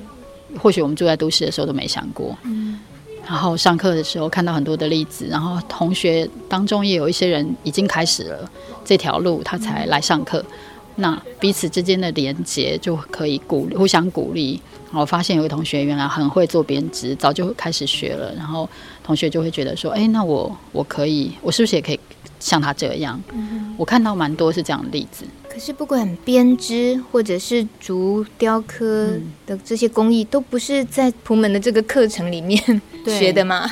[0.58, 2.36] 或许我们住在都市的时候都没想过。
[2.42, 2.78] 嗯，
[3.26, 8.50] 然后上课的时候看到很多的例子，然后同学当中也有一些人已经开始了
[8.84, 10.38] 这条路，他才来上课。
[10.40, 10.56] 嗯
[10.94, 14.60] 那彼此之间的连接就可以鼓互相鼓励。
[14.90, 18.30] 我发现有个同学原来很会做编织，早就开始学了。
[18.34, 18.68] 然后
[19.02, 22.00] 同学就会觉得说：“哎，那我我可以，我是不是也可以
[22.38, 25.24] 像他这样？”嗯、我看到蛮多是这样的例子。
[25.52, 29.10] 可是不管编织或者是竹雕刻
[29.44, 32.58] 的这些工艺，嗯、都不是在普门的这个课程里面
[33.06, 33.70] 学的吗？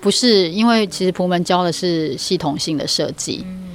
[0.00, 3.68] 不是，因为其实普门教的是系统性的设计，嗯、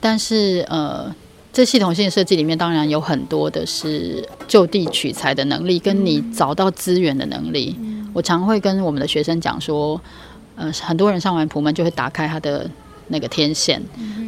[0.00, 1.14] 但是呃。
[1.52, 7.74] 这系统性设计里面，当然有很多的是就地取材的能力，跟你找到资源的能力。
[8.12, 9.98] 我常会跟我们的学生讲说，
[10.54, 12.70] 呃，很多人上完普门就会打开他的
[13.08, 13.82] 那个天线，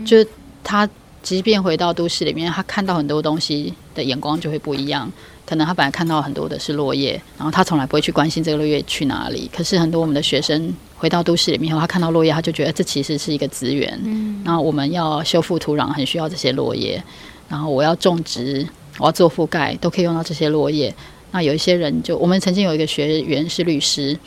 [0.06, 0.26] 就是
[0.64, 0.88] 他
[1.28, 5.12] 即便回到都市里面，他看到很多东西的眼光就会不一样。
[5.44, 9.46] 可能他本来看到很多的是落叶，然后他从来不会去关心这个落叶去哪里。
[9.54, 14.00] 可是很多我们的学生回到都市里面后，他看到落叶，他就觉得这其实是一个资源。
[14.04, 17.02] 嗯，然后我们要修复土壤，很需要这些落叶。
[17.46, 20.94] 然后我要种植，我要做覆盖，都可以用到这些落叶。
[21.32, 24.18] 那有一些人就，我们曾经有一个学员是律师，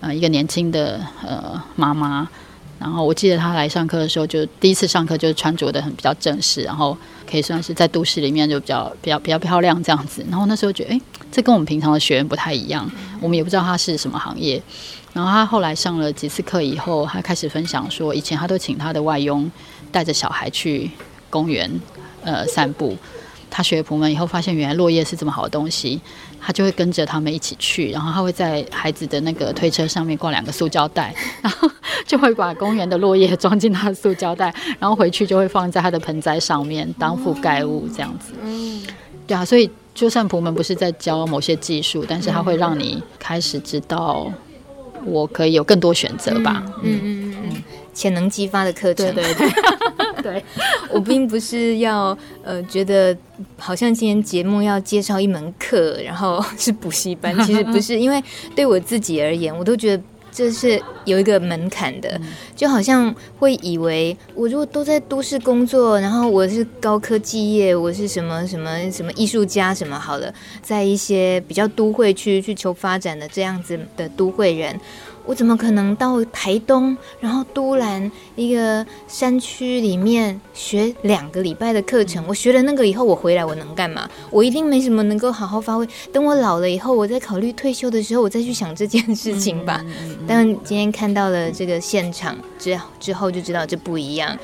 [0.00, 2.28] 呃，一个年轻的呃妈妈。
[2.80, 6.96] 然后我记得他来上课的时候，就第一次上课就穿着的很比较正式，然后
[7.30, 10.24] 可以算是在都市里面就比较比较比较漂亮这样子。
[10.30, 12.90] 然后那时候觉得，哎，这跟我们平常的学员不太一样，
[13.20, 14.60] 我们也不知道他是什么行业。
[15.12, 19.50] 然后他后来上了几次课以后，他开始分享说，以前他都请他的外佣
[19.92, 20.90] 带着小孩去
[21.28, 21.70] 公园
[22.24, 22.96] 呃散步。
[23.50, 26.00] 他学朴门以后，发现原来落叶是这么好的东西，
[26.40, 31.70] 他就会跟着他们一起去，然后他会在孩子的那个推车上面挂两个塑胶袋，然后
[32.06, 38.32] 就会把公园的落叶装进他的塑胶袋，然后回去就会放在他的盆栽上面当覆盖物这样子。
[38.42, 38.82] 嗯，
[39.26, 44.32] 对啊，所以就算朴门不是在教某些技术，但是他会让你开始知道，
[45.04, 46.62] 我可以有更多选择吧。
[46.82, 49.14] 嗯嗯嗯，潜能激发的课程。
[49.14, 49.50] 对对对。
[50.22, 50.44] 对，
[50.92, 53.16] 我并不是要呃觉得
[53.56, 58.22] 好像今天节目要介绍一门课，然后是补习班， 其实不是，因为
[58.54, 60.02] 对我自己而言，我都觉得
[60.32, 62.20] 这是有一个门槛的，
[62.54, 74.78] 就好像会以为我如果都在都市工作，然后我是高科技业，我是什么什么什么艺术家什么好了，在一些比较都会区去求发展的这样子的都会人。
[75.26, 82.24] 我怎么可能到台东，然后都兰一个山区里面学两个礼拜的课程？
[82.26, 84.08] 我学了那个以后，我回来我能干嘛？
[84.30, 85.86] 我一定没什么能够好好发挥。
[86.12, 89.84] 等我老了以后，我再考虑退休的时候，我再去想这件事情吧。
[90.26, 94.36] 但今天看到了这个现场之之后，就知道这不一样，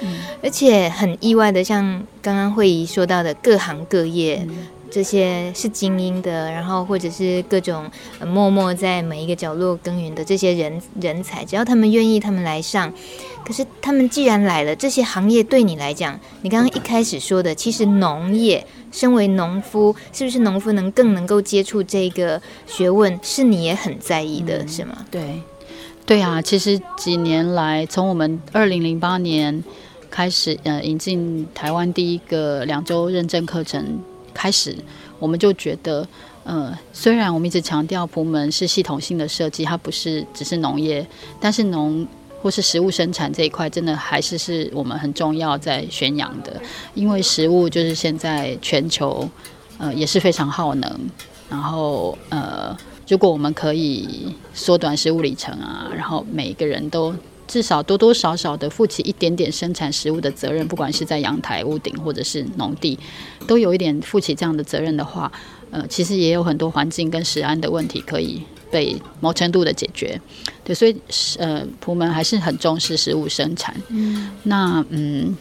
[0.42, 4.46] 而且很意外的，像刚刚慧仪说到的，各行各业。
[4.90, 7.90] 这些是精英的，然后或者是各种
[8.26, 12.92] 默默在每一个角落耕耘的这些人人才，只要他们愿意，他们来上。
[13.44, 25.06] 可是他们既然来了，这些行业对你来讲，你刚刚一开始说的，其实农业，身为农夫，是不是农夫能更能够接触这个学问，是你也很在意的，嗯、是吗？
[25.10, 25.40] 对，
[26.04, 29.62] 对啊，其实几年来，从我们二零零八年
[30.10, 34.00] 开始，呃，引进台湾第一个两周认证课程。
[34.36, 34.76] 开始，
[35.18, 36.06] 我们就觉得，
[36.44, 41.04] 呃，虽然我们一直强调部门是系统性的设计，它不是只是农业，
[41.40, 42.06] 但是农
[42.42, 46.60] 或是食物生产这一块，真的还是是我们很重要在宣扬的。
[46.94, 49.28] 因为食物就是现在全球，
[49.78, 51.00] 呃，也是非常耗能。
[51.48, 52.76] 然后，呃，
[53.08, 57.14] 如果我们可以缩短食物里程啊，然后每一个人都。
[57.46, 62.98] 至少多多少少的负起一点点生产食物的责任，不管是在阳台、屋顶或者是农地，
[63.46, 65.30] 都有一点负起这样的责任的话，
[65.70, 70.20] 呃，其实也有很多环境跟食安的问题可以被某程度的解决。
[70.64, 70.96] 对，所以
[71.38, 73.74] 呃，朴门还是很重视食物生产。
[73.88, 75.36] 嗯，那嗯，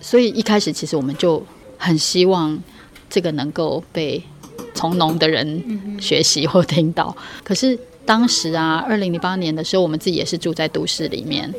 [0.00, 1.42] 所以一开始其实我们就
[1.78, 2.58] 很希望
[3.08, 4.22] 这个能够被
[4.74, 7.78] 从农的人学习或听到，可是。
[8.06, 11.52] 当时啊，二零零八年的时候，我们自己也是住在都市里面，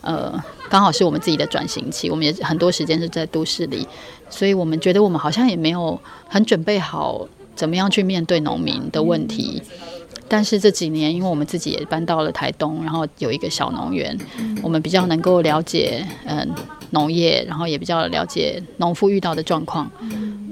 [0.00, 0.32] 呃，
[0.68, 3.86] 刚好是我们自己的转型期，我们也很多时间是在都市里，
[4.30, 7.26] 所以我们觉得我们好像也没有很准备好
[7.56, 9.60] 怎么样去面对农民的问题。
[10.28, 14.16] 但是这几年，因为我们自己也搬到了台东，然后有一个小农园，
[14.62, 16.48] 我们比较能够了解嗯
[16.90, 19.90] 农业，然后也比较了解农夫遇到的状况，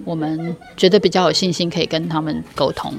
[0.05, 2.93] 我们觉得比较有信心可以跟他们沟通，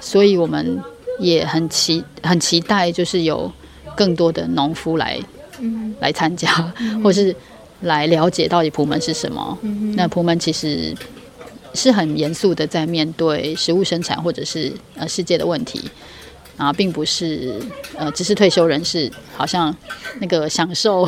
[0.00, 0.82] 所以我们
[1.18, 3.50] 也很期很期待，就是有
[3.96, 5.20] 更多的农夫来、
[5.58, 7.34] 嗯、来参加，嗯、或是
[7.80, 9.58] 来了解到底普门是什么。
[9.62, 10.94] 嗯、那普门其实。
[11.76, 15.90] 是很严肃的在面对食物生产或者是呃世界的问题，
[16.56, 17.60] 啊，并不是
[17.96, 19.76] 呃只是退休人士，好像
[20.20, 21.04] 那个享受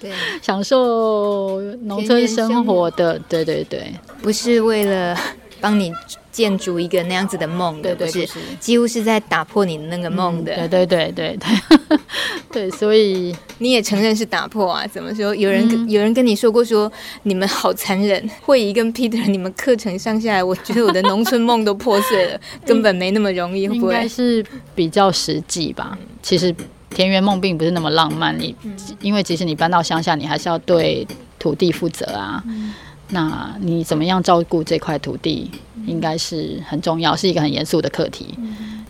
[0.00, 0.10] 对
[0.42, 5.16] 享受农村生活的，对对对，不是为了
[5.60, 5.92] 帮你。
[6.38, 8.28] 建筑一个那样子的梦，对，不对，是
[8.60, 11.98] 几乎是在打破你的那个梦的，嗯、对对对对对，
[12.52, 14.86] 对，所以你也承认是打破啊？
[14.86, 15.34] 怎么说？
[15.34, 16.90] 有人、嗯、有人跟你说过说
[17.24, 23.94] 你们好残忍，慧仪跟 Peter，你们课程上下来，我觉得我的农村梦都破碎了， 根本没那么容易，会不会？
[23.94, 25.98] 应该是比较实际吧。
[26.22, 26.54] 其实
[26.90, 28.54] 田园梦并不是那么浪漫，你
[29.00, 31.04] 因为即使你搬到乡下，你还是要对
[31.36, 32.44] 土地负责啊。
[33.10, 35.50] 嗯那你怎么样照顾这块土地，
[35.86, 38.34] 应该是很重要，是一个很严肃的课题。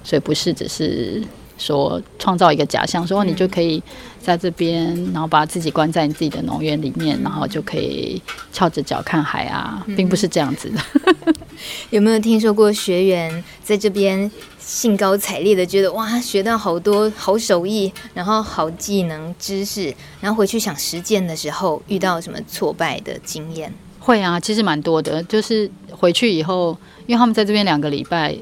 [0.02, 1.22] 所以不是只是
[1.56, 3.82] 说创造一个假象，说你就可以
[4.20, 8.20] 在这边，然后把自己关在你自己的农园里面，然后就可以
[8.52, 11.34] 翘着脚看海啊，并不是这样子的。
[11.90, 23.72] 有没有听说过学员在这边兴高采烈的觉得哇，学到好多好手艺，然后好技能知识，然后回去想实践的时候遇到什么挫败的经验？
[24.08, 25.22] 会啊，其实蛮多的。
[25.24, 26.74] 就是回去以后，
[27.06, 28.34] 因为他们在这边两个礼拜，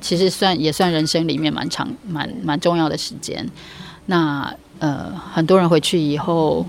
[0.00, 3.46] 其实算也算人生里面蛮长、蛮蛮重要的时间。
[4.06, 6.64] 那呃，很多人回去以后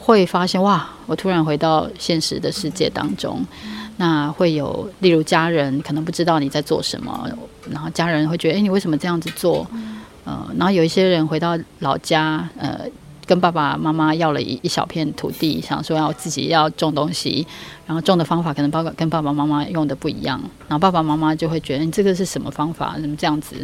[0.00, 3.46] 会发现，哇，我突然回到现实的世界当中。
[3.98, 7.30] 那会有，例如家人可能不知道你在做什么，
[7.70, 9.64] 然后家人会觉得，哎，你为什么这样子做？
[10.24, 12.80] 呃，然后有一些人回到老家，呃。
[13.28, 17.46] 跟爸爸妈妈要了一一小片土地，想说要自己要种东西，
[17.86, 23.54] 然后种的方法可能包括跟爸爸妈妈用的不一样，然后爸爸妈妈就会觉得你这个是什么方法，怎么这样子，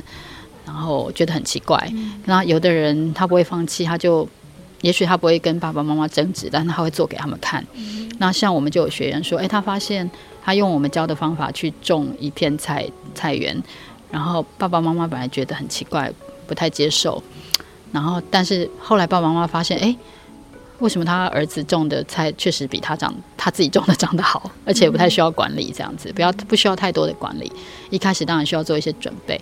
[0.67, 1.91] 然后觉得很奇怪。
[2.27, 4.29] 那、嗯、有的人他不会放弃，他就
[4.83, 7.67] 也许他不会跟爸爸妈妈争执，但他会做给他们看。
[7.73, 10.09] 嗯、那像我们就有学员说，诶，他发现
[10.45, 13.57] 他用我们教的方法去种一片菜菜园，
[14.11, 16.12] 然后爸爸妈妈本来觉得很奇怪，
[16.47, 17.23] 不太接受。
[17.95, 19.97] 然后，但是后来爸爸妈妈发现，哎，
[20.81, 27.53] 为什么他儿子种的菜确实比他长他自己种的长得好， 而且不太需要管理，这样子不要不需要太多的管理。
[27.91, 29.41] 一开始当然需要做一些准备，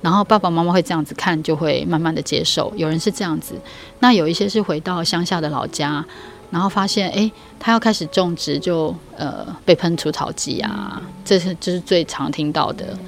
[0.00, 2.72] 然后爸爸妈妈会这样子看，就会慢慢的接受。
[2.76, 3.54] 有人是这样子，
[4.00, 6.04] 那有一些是回到乡下的老家，
[6.50, 7.30] 然后发现，哎，
[7.60, 12.98] 他要开始种植就，就呃被喷除草剂啊，这是这是最常听到的。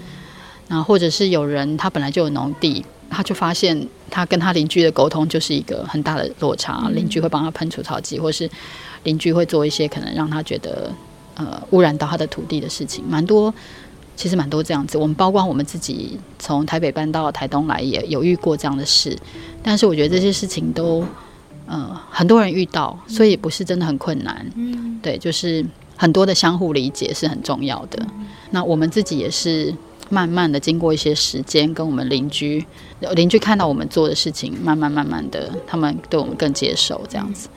[0.68, 2.86] 然后或者是有人他本来就有农地。
[3.10, 6.88] 他就发现，他跟他邻居的沟通就是一个很大的落差。
[6.90, 8.48] 邻居会帮他喷除草剂，或是
[9.02, 10.88] 邻居会做一些可能让他觉得
[11.34, 13.52] 呃污染到他的土地的事情，蛮多。
[14.14, 14.96] 其实蛮多这样子。
[14.96, 19.18] 我们包括我们自己从台北搬到台东来，也有遇过这样的事。
[19.60, 21.04] 但是我觉得这些事情都
[21.66, 24.46] 呃很多人遇到，所以也不是真的很困难。
[25.02, 27.98] 对，就是很多的相互理解是很重要的。
[28.52, 29.74] 那我们自己也是。
[30.10, 32.64] 慢慢的，经过一些时间，跟我们邻居
[33.14, 37.48] 邻居看到我们做的事情，慢慢慢慢的，他们对我们更接受，这样子。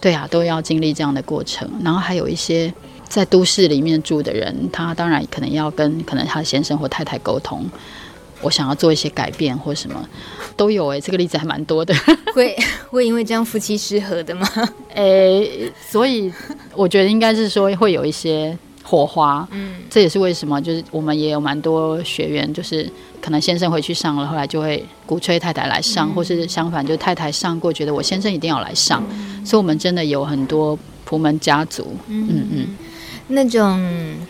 [0.00, 1.68] 对啊，都要经历这样的过程。
[1.84, 2.72] 然后还有一些
[3.08, 7.68] 在都市里面住的人，他当然可能要跟可能他的先生或太太沟通，
[8.40, 10.08] 我想要做一些改变或什么，
[10.56, 11.92] 都有诶、欸，这个例子还蛮多的。
[12.32, 12.56] 会
[12.90, 14.48] 会因为这样夫妻失和的吗？
[14.94, 16.32] 诶、欸，所以
[16.74, 18.56] 我觉得应该是说会有一些。
[18.88, 32.28] 火花，嗯，这也是为什么，就是我们也有蛮多学员，就是可能先生回去上了，后来就会鼓吹太太来上，嗯、或是相反，就太太上过，觉得我先生一定要来上，嗯、所以我们真的有很多普门家族，嗯。
[32.30, 32.66] 嗯，嗯。
[33.28, 33.78] 那种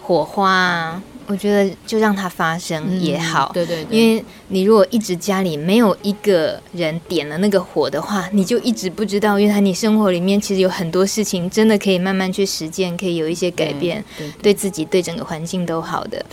[0.02, 1.00] 火花。
[1.28, 16.24] 我觉得就让它发生也好，嗯、对对对，因为你如果一直家里没有一个人点了那个火的话，你就一直不知道，原来你生活里面其实有很多事情真的可以慢慢去实践，可以有一些改变，对，对，对，对自己对整个环境都好的。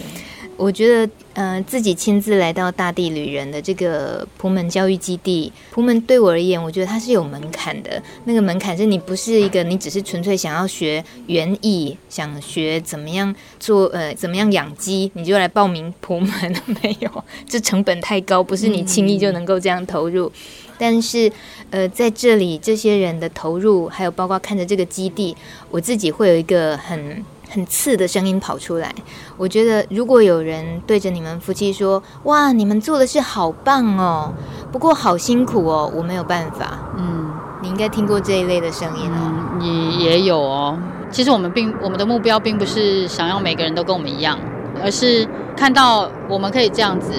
[0.58, 8.02] 我觉得，呃，自己亲自来到大地旅人的这个朴门教育基地，朴门对我而言，我觉得它是有门槛的。
[8.24, 20.32] 那个门槛是你不是一个，你只是纯粹想要学园艺，想学怎么样做，呃，怎么样养鸡，你就来报名朴门，没有，这成本太高，不是你轻易就能够这样投入。
[20.80, 21.32] 但是，
[21.70, 25.36] 呃，在这里这些人的投入，还有包括看着这个基地，
[25.70, 27.24] 我自己会有一个很。
[27.56, 28.94] 很刺的声音跑出来。
[29.38, 34.34] 我觉得如果有人对着你们夫妻说：“哇，你们做的事好棒哦，
[34.74, 37.32] 不过好辛苦哦，我没有办法。”嗯，
[37.62, 39.62] 你应该听过这一类的声音哦。
[39.62, 40.78] 也、嗯、也有哦。
[41.10, 44.38] 其实我们并我们的目标并不是想要每个人都跟我们一样，
[44.84, 45.26] 而是
[45.56, 47.14] 看到我们可以这样子。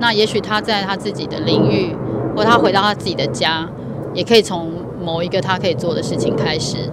[0.00, 1.94] 那也许他在他自己的领域，
[2.34, 3.68] 或他回到他自己的家，
[4.14, 4.72] 也可以从
[5.04, 6.90] 某一个他可以做的事情开始。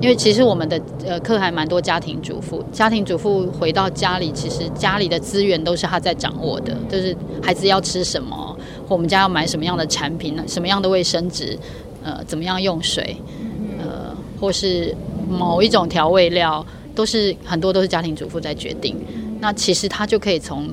[0.00, 10.44] 因为其实我们的呃课还蛮多家庭主妇，家庭主妇回到家里，其实家里的资源都是他在掌握的，就是孩子要吃什么，或我们家要买什么样的产品呢？
[10.46, 11.58] 什么样的卫生纸，
[12.02, 13.16] 呃，怎么样用水，
[13.78, 14.94] 呃，或是
[15.28, 16.64] 某一种调味料，
[16.94, 18.96] 都是很多都是家庭主妇在决定。
[19.40, 20.68] 那其实他就可以从。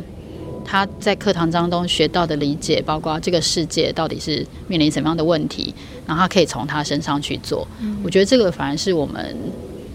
[0.70, 5.74] 他在课堂当中学到的理解，包括这个世界到底是面临什么样的问题，
[6.06, 7.66] 然后他可以从他身上去做。
[7.80, 7.98] 嗯。
[8.04, 9.36] 我觉得这个反而是我们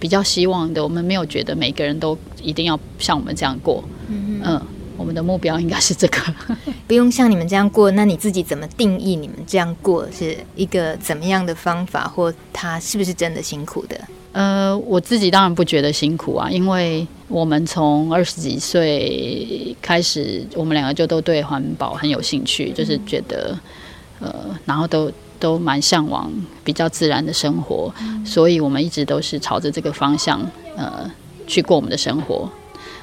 [0.01, 0.83] 比较希望的。
[0.83, 3.85] 我们没有觉得每个人都一定要像我们这样过。
[4.09, 4.63] 嗯，嗯，
[4.97, 6.19] 我们的目标应该是这个。
[6.89, 14.01] 不用像你们这样过，那你自己怎么定义你们这样过是一个怎么样的方法，或他是不是真的辛苦的？
[14.33, 23.59] 呃，我自己当然不觉得辛苦啊，因为我们从二十几岁开始，我们两个就都对环保很有兴趣，就是觉得，
[24.21, 26.33] 呃，然后都都蛮向往
[26.65, 27.93] 比较自然的生活，
[28.25, 30.41] 所以我们一直都是朝着这个方向，
[30.77, 31.11] 呃，
[31.47, 32.49] 去过我们的生活，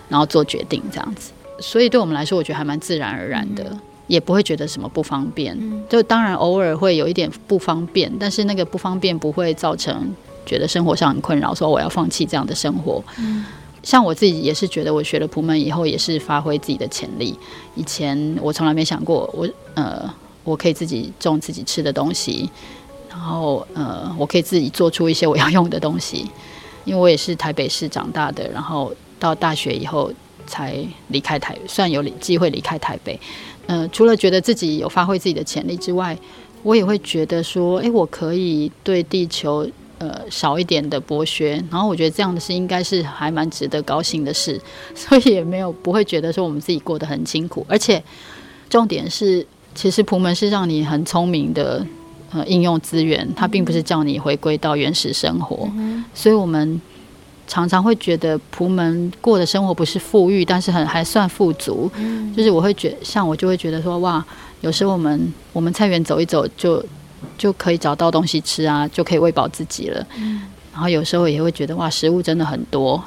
[0.07, 1.31] 然后做决定这样子。
[1.59, 3.77] 所以对我们来说，我觉得还蛮自然而然的，
[4.07, 5.55] 也不会觉得什么不方便。
[5.87, 10.11] 就当然偶尔会有一点不方便，但是那个不方便不会造成。
[10.49, 13.03] 觉得生活上很困扰，说我要放弃这样的生活。
[13.19, 13.45] 嗯，
[13.83, 17.37] 像我自己也是觉得，我学了普门以后，也是发挥自己的潜力。
[17.75, 20.11] 以前我从来没想过我，呃，
[20.43, 22.49] 我可以自己种自己吃的东西，
[23.07, 26.25] 然后呃，我可以自己做出一些我要用的东西。
[26.85, 30.11] 因为我也是台北市长大的，然后到大学以后
[30.47, 30.75] 才
[31.09, 33.19] 离开台，算有机会离开台北。
[33.67, 36.17] 呃，除了觉得自己有发挥自己的潜力之外，
[36.63, 39.69] 我也会觉得说，诶，我可以对地球。
[39.99, 44.57] 呃，少一点的剥削，然后我觉得这样的事应该是还蛮值得高兴的事，
[44.95, 48.01] 所以也没有不会觉得说我们自己过得很辛苦，而且
[48.69, 49.45] 重点是，
[49.75, 51.85] 其实朴门是让你很聪明的
[52.31, 56.81] 呃应用资源，它并不是叫你回归到原始生活，嗯、所以我们
[57.45, 64.25] 常常会觉得朴门过的生活不是富裕，但是很还算富足，嗯、就是我会觉像我就会觉得说哇，
[64.61, 66.81] 有时候我们我们菜园走一走就。
[66.81, 66.85] 就
[67.53, 70.05] 可以找到东西吃啊，就可以喂饱自己了。
[70.17, 70.41] 嗯，
[70.73, 73.03] 然后有时候也会觉得哇，食物真的很多，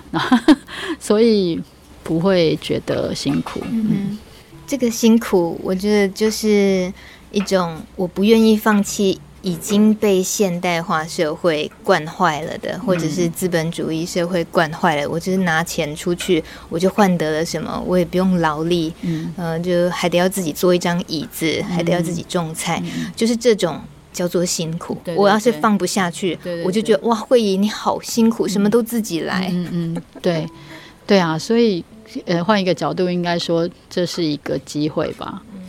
[0.98, 1.60] 所以
[2.02, 3.60] 不会觉得辛苦。
[3.70, 4.18] 嗯，
[4.66, 6.92] 这个辛苦，我觉得就是
[7.30, 15.08] 一种我不愿意放弃已经被现代化社会惯坏了的，或者是资本主义社会惯坏了。
[15.08, 17.82] 我就是拿钱出去，我就换得了什么？
[17.86, 22.82] 我也不用劳力，嗯，呃，就还得要自己做一张椅子，还得要自己种菜，
[23.16, 23.80] 就是这种。
[24.12, 24.94] 叫做辛苦。
[25.04, 29.48] 对对对，我要是放不下去，我就觉得哇，慧仪你好辛苦，嗯，什么都自己来。
[29.52, 30.46] 嗯嗯，对，
[31.06, 31.84] 对啊，所以
[32.26, 35.42] 呃，换一个角度，应该说这是一个机会吧。
[35.54, 35.60] 嗯，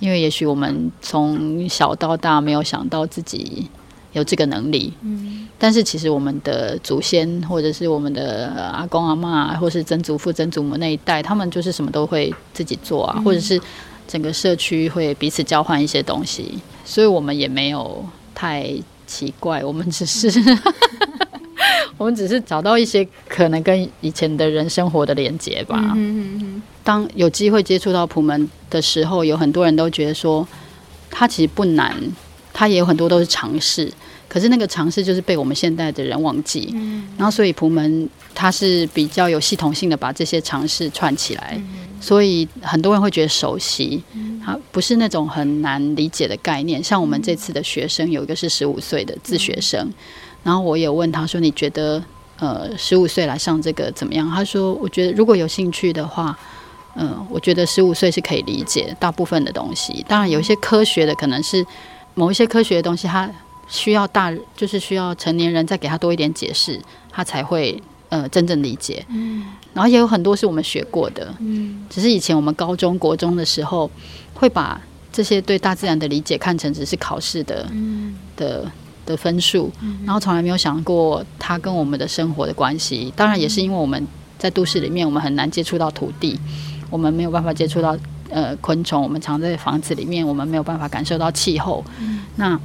[0.00, 3.68] 因为也许我们从小到大没有想到自己
[4.12, 4.92] 有这个能力。
[5.02, 13.60] 嗯，但是其实我们的祖先，或者是我们的阿公阿妈，或是曾祖父、曾祖母那一代，他们就是什么都会自己做啊，嗯，或者是。
[14.08, 16.56] 整个社区会彼此交换一些东西，
[16.86, 18.02] 所以我们也没有
[18.34, 18.72] 太
[19.06, 20.30] 奇怪，我们只是
[21.98, 26.62] 我们只是找到一些可能跟以前的人生活的连接吧嗯嗯。
[26.84, 30.46] 当有机会接触到普门的时候，有很多人都觉得说，
[31.10, 31.94] 它其实不难，
[32.52, 33.92] 它也有很多都是尝试。
[34.28, 41.64] 可是那个尝试就是被我们现代的人忘记，嗯、然后所以朴门它是比较有系统性的把这些尝试串起来，嗯、
[42.00, 44.02] 所以很多人会觉得熟悉，
[44.46, 46.82] 它不是那种很难理解的概念。
[46.82, 49.92] 像我们这次的学生有一个是十五岁的自学生，
[50.44, 52.00] 然后我有问他说：“你觉得
[52.38, 56.38] 呃十五岁来上这个怎么样？”他说：“我觉得如果有兴趣的话，
[56.94, 60.04] 嗯、呃，我觉得十五岁是可以理解大部分的东西。
[60.06, 61.66] 当然有一些科学的可能是
[62.14, 63.28] 某一些科学的东西，他。”
[63.68, 66.80] 需要大，就是需要成年人再给他多一点解释，
[67.10, 69.04] 他才会呃真正理解。
[69.08, 69.44] 嗯，
[69.74, 73.90] 然后也有很多是我们学过的，嗯，只是以前我们高中国中的时候，
[74.36, 74.80] 会把
[75.12, 78.70] 这些对大自然的理解看成只是考试的，嗯，的
[79.04, 79.72] 的分数，
[80.04, 83.12] 然后从来没有想过它跟我们的生活的关系。
[83.16, 84.06] 当然也是因为我们
[84.38, 86.38] 在都市里面，我们很难接触到土地，
[86.90, 87.96] 我们没有办法接触到
[88.30, 91.84] 呃昆虫，我们藏在房子里面，我们没有办法感受到气候。
[91.98, 92.60] 嗯，那。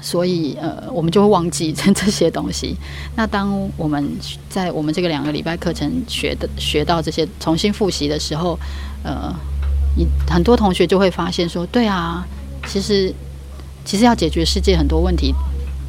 [0.00, 2.76] 所以呃，我们就会忘记这这些东西。
[3.16, 4.08] 那当我们
[4.48, 8.56] 在我们这个两个礼拜课程学的学到这些，重新复习的时候，
[9.02, 9.34] 呃，
[9.98, 12.24] 你很多同学就会发现说，对啊，
[12.66, 13.12] 其实
[13.84, 15.34] 其实要解决世界很多问题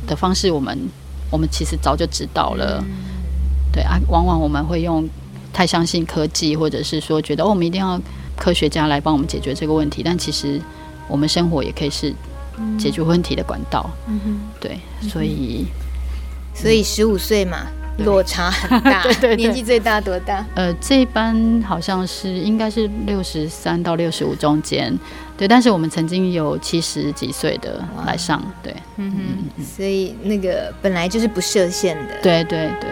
[0.07, 0.75] 的方式，我们
[1.29, 2.83] 我们其实早就知道了。
[3.71, 5.07] 对啊，往往我们会用
[5.53, 8.01] 太相信科技，或者是说觉得哦，我们一定要
[8.35, 10.59] 科学家来帮我们解决这个问题，但其实
[11.07, 12.13] 我们生活也可以是。
[12.77, 14.77] 解决问题的管道，嗯哼，对，
[15.09, 15.65] 所以，
[16.53, 17.59] 所以十五岁嘛，
[18.03, 20.45] 落差很大， 对对，年纪最大多大？
[20.55, 24.97] 呃，这一班好像是应该是六十三到六十五中间，
[25.37, 29.11] 对，但是我们曾经有七十几岁的来上，对，嗯
[29.57, 32.89] 哼，所以那个本来就是不设限的，对对对。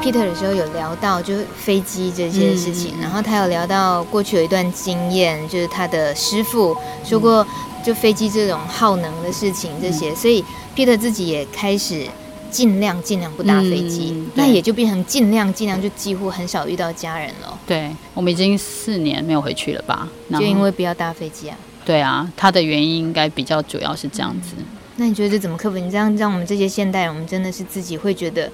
[0.00, 6.74] Peter 的时候有聊到就是飞机这些事情，嗯、然后他有聊到过去有一段经验，就是他的师傅
[7.04, 7.44] 说过，
[7.84, 10.44] 就飞机这种耗能的事情这些，嗯、所以
[10.76, 12.06] Peter 自己也开始
[12.50, 17.58] 尽量尽量不搭飞机，嗯、那也就变成尽量尽量就几乎很少遇到家人了。
[17.66, 20.08] 对，我们已经四年没有回去了吧？
[20.30, 21.56] 就因为不要搭飞机啊？
[21.84, 24.54] 对啊，他的原因应该比较主要是这样子。
[24.58, 24.64] 嗯、
[24.96, 25.78] 那你觉得这怎么克服？
[25.78, 28.50] 你这样让我们这些现代人，我们真的是自己会觉得。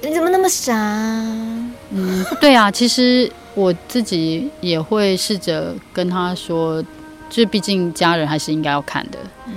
[0.00, 1.70] 你怎么那么傻啊？
[1.90, 6.80] 嗯，对啊， 其实我自己也会试着跟他说，
[7.28, 9.18] 就是毕竟家人还是应该要看的。
[9.48, 9.54] 嗯，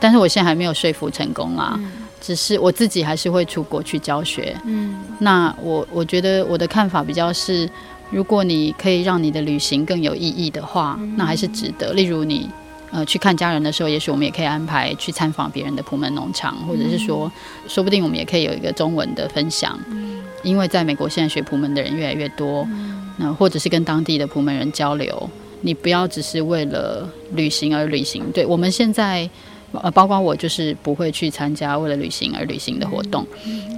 [0.00, 1.74] 但是我现在还没有说服成功啊。
[1.76, 4.56] 嗯，只是我自己还是会出国去教学。
[4.64, 7.68] 嗯，那我我觉得我的看法比较是，
[8.10, 11.92] 如果你可以让你的旅行更有意义的话，那还是值得。
[11.92, 12.48] 例如你。
[12.94, 17.32] 呃，去看家人的时候，也许我们也可以安排去参访别人的普门农场，或者是说，
[17.66, 19.80] 说不定我们也可以有一个中文的分享。
[20.42, 22.68] 因为在美国现在学普门的人越来越多，
[23.16, 25.30] 那或者是跟当地的普门人交流，
[25.62, 28.30] 你不要只是为了旅行而旅行。
[28.30, 29.26] 对，我们现在。
[29.72, 33.26] 呃，包括我就是不会去参加为了旅行而旅行的活动，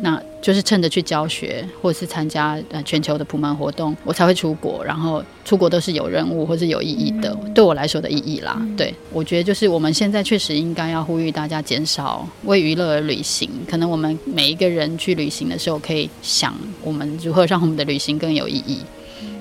[0.03, 4.85] 那就是趁着去教学或者是参加呃全球的普门活动，我才会出国。
[4.85, 8.61] 然后出国都是有任务或是有意义的，对我来说的意义啦。
[8.77, 13.49] 对，我觉得就是我们现在确实应该要呼吁大家减少为娱乐而旅行。
[13.69, 18.79] 可能我们每一个人去旅行的时候，可以想我们如何让我们的旅行更有意义。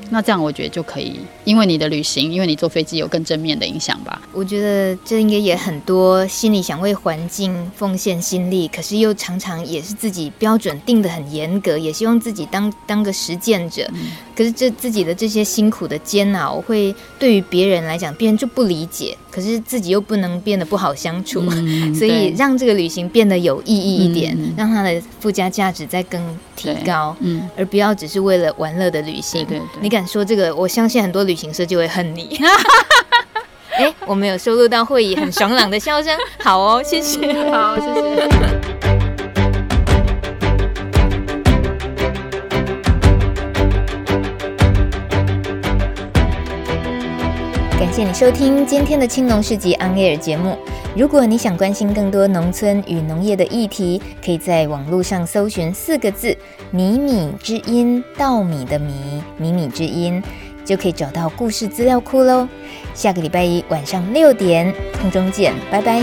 [0.10, 4.22] 那这样我觉得就可以，因为你的旅行，因为你坐飞机有更正面的影响吧。
[4.32, 13.90] 我觉得这应该也很多心里想为环境奉献心力，可是又常常也是自己标准定得很严格，也希望自己当当个实践者。
[13.94, 19.18] 嗯、可是这自己的这些辛苦的煎熬，会对于别人来讲，别人就不理解。
[19.34, 26.22] 可是自己又不能变得不好相处，嗯、 所以让这个旅行变得有意义一点，嗯、让它的附加价值再更
[26.56, 29.44] 提高，嗯，而不要只是为了玩乐的旅行。
[29.46, 30.56] 对对对，你敢说这个？
[30.56, 32.40] 我相信很多旅行社就会恨你。
[33.72, 38.30] 哎、欸，我们有收录到会议很爽朗的笑声，好哦，谢谢，好，谢谢。
[38.82, 38.93] 谢
[47.94, 50.58] 谢谢你收听今天的青农市集 On Air 节目。
[50.98, 56.36] 如果你想关心更多农村与农业的议题，可以在网络上搜寻四个字
[56.74, 60.24] “米米之音”，稻米的米，米米之音，
[60.66, 62.48] 就可以找到故事资料库喽。
[62.96, 66.02] 下个礼拜一晚上六点空中见，拜拜。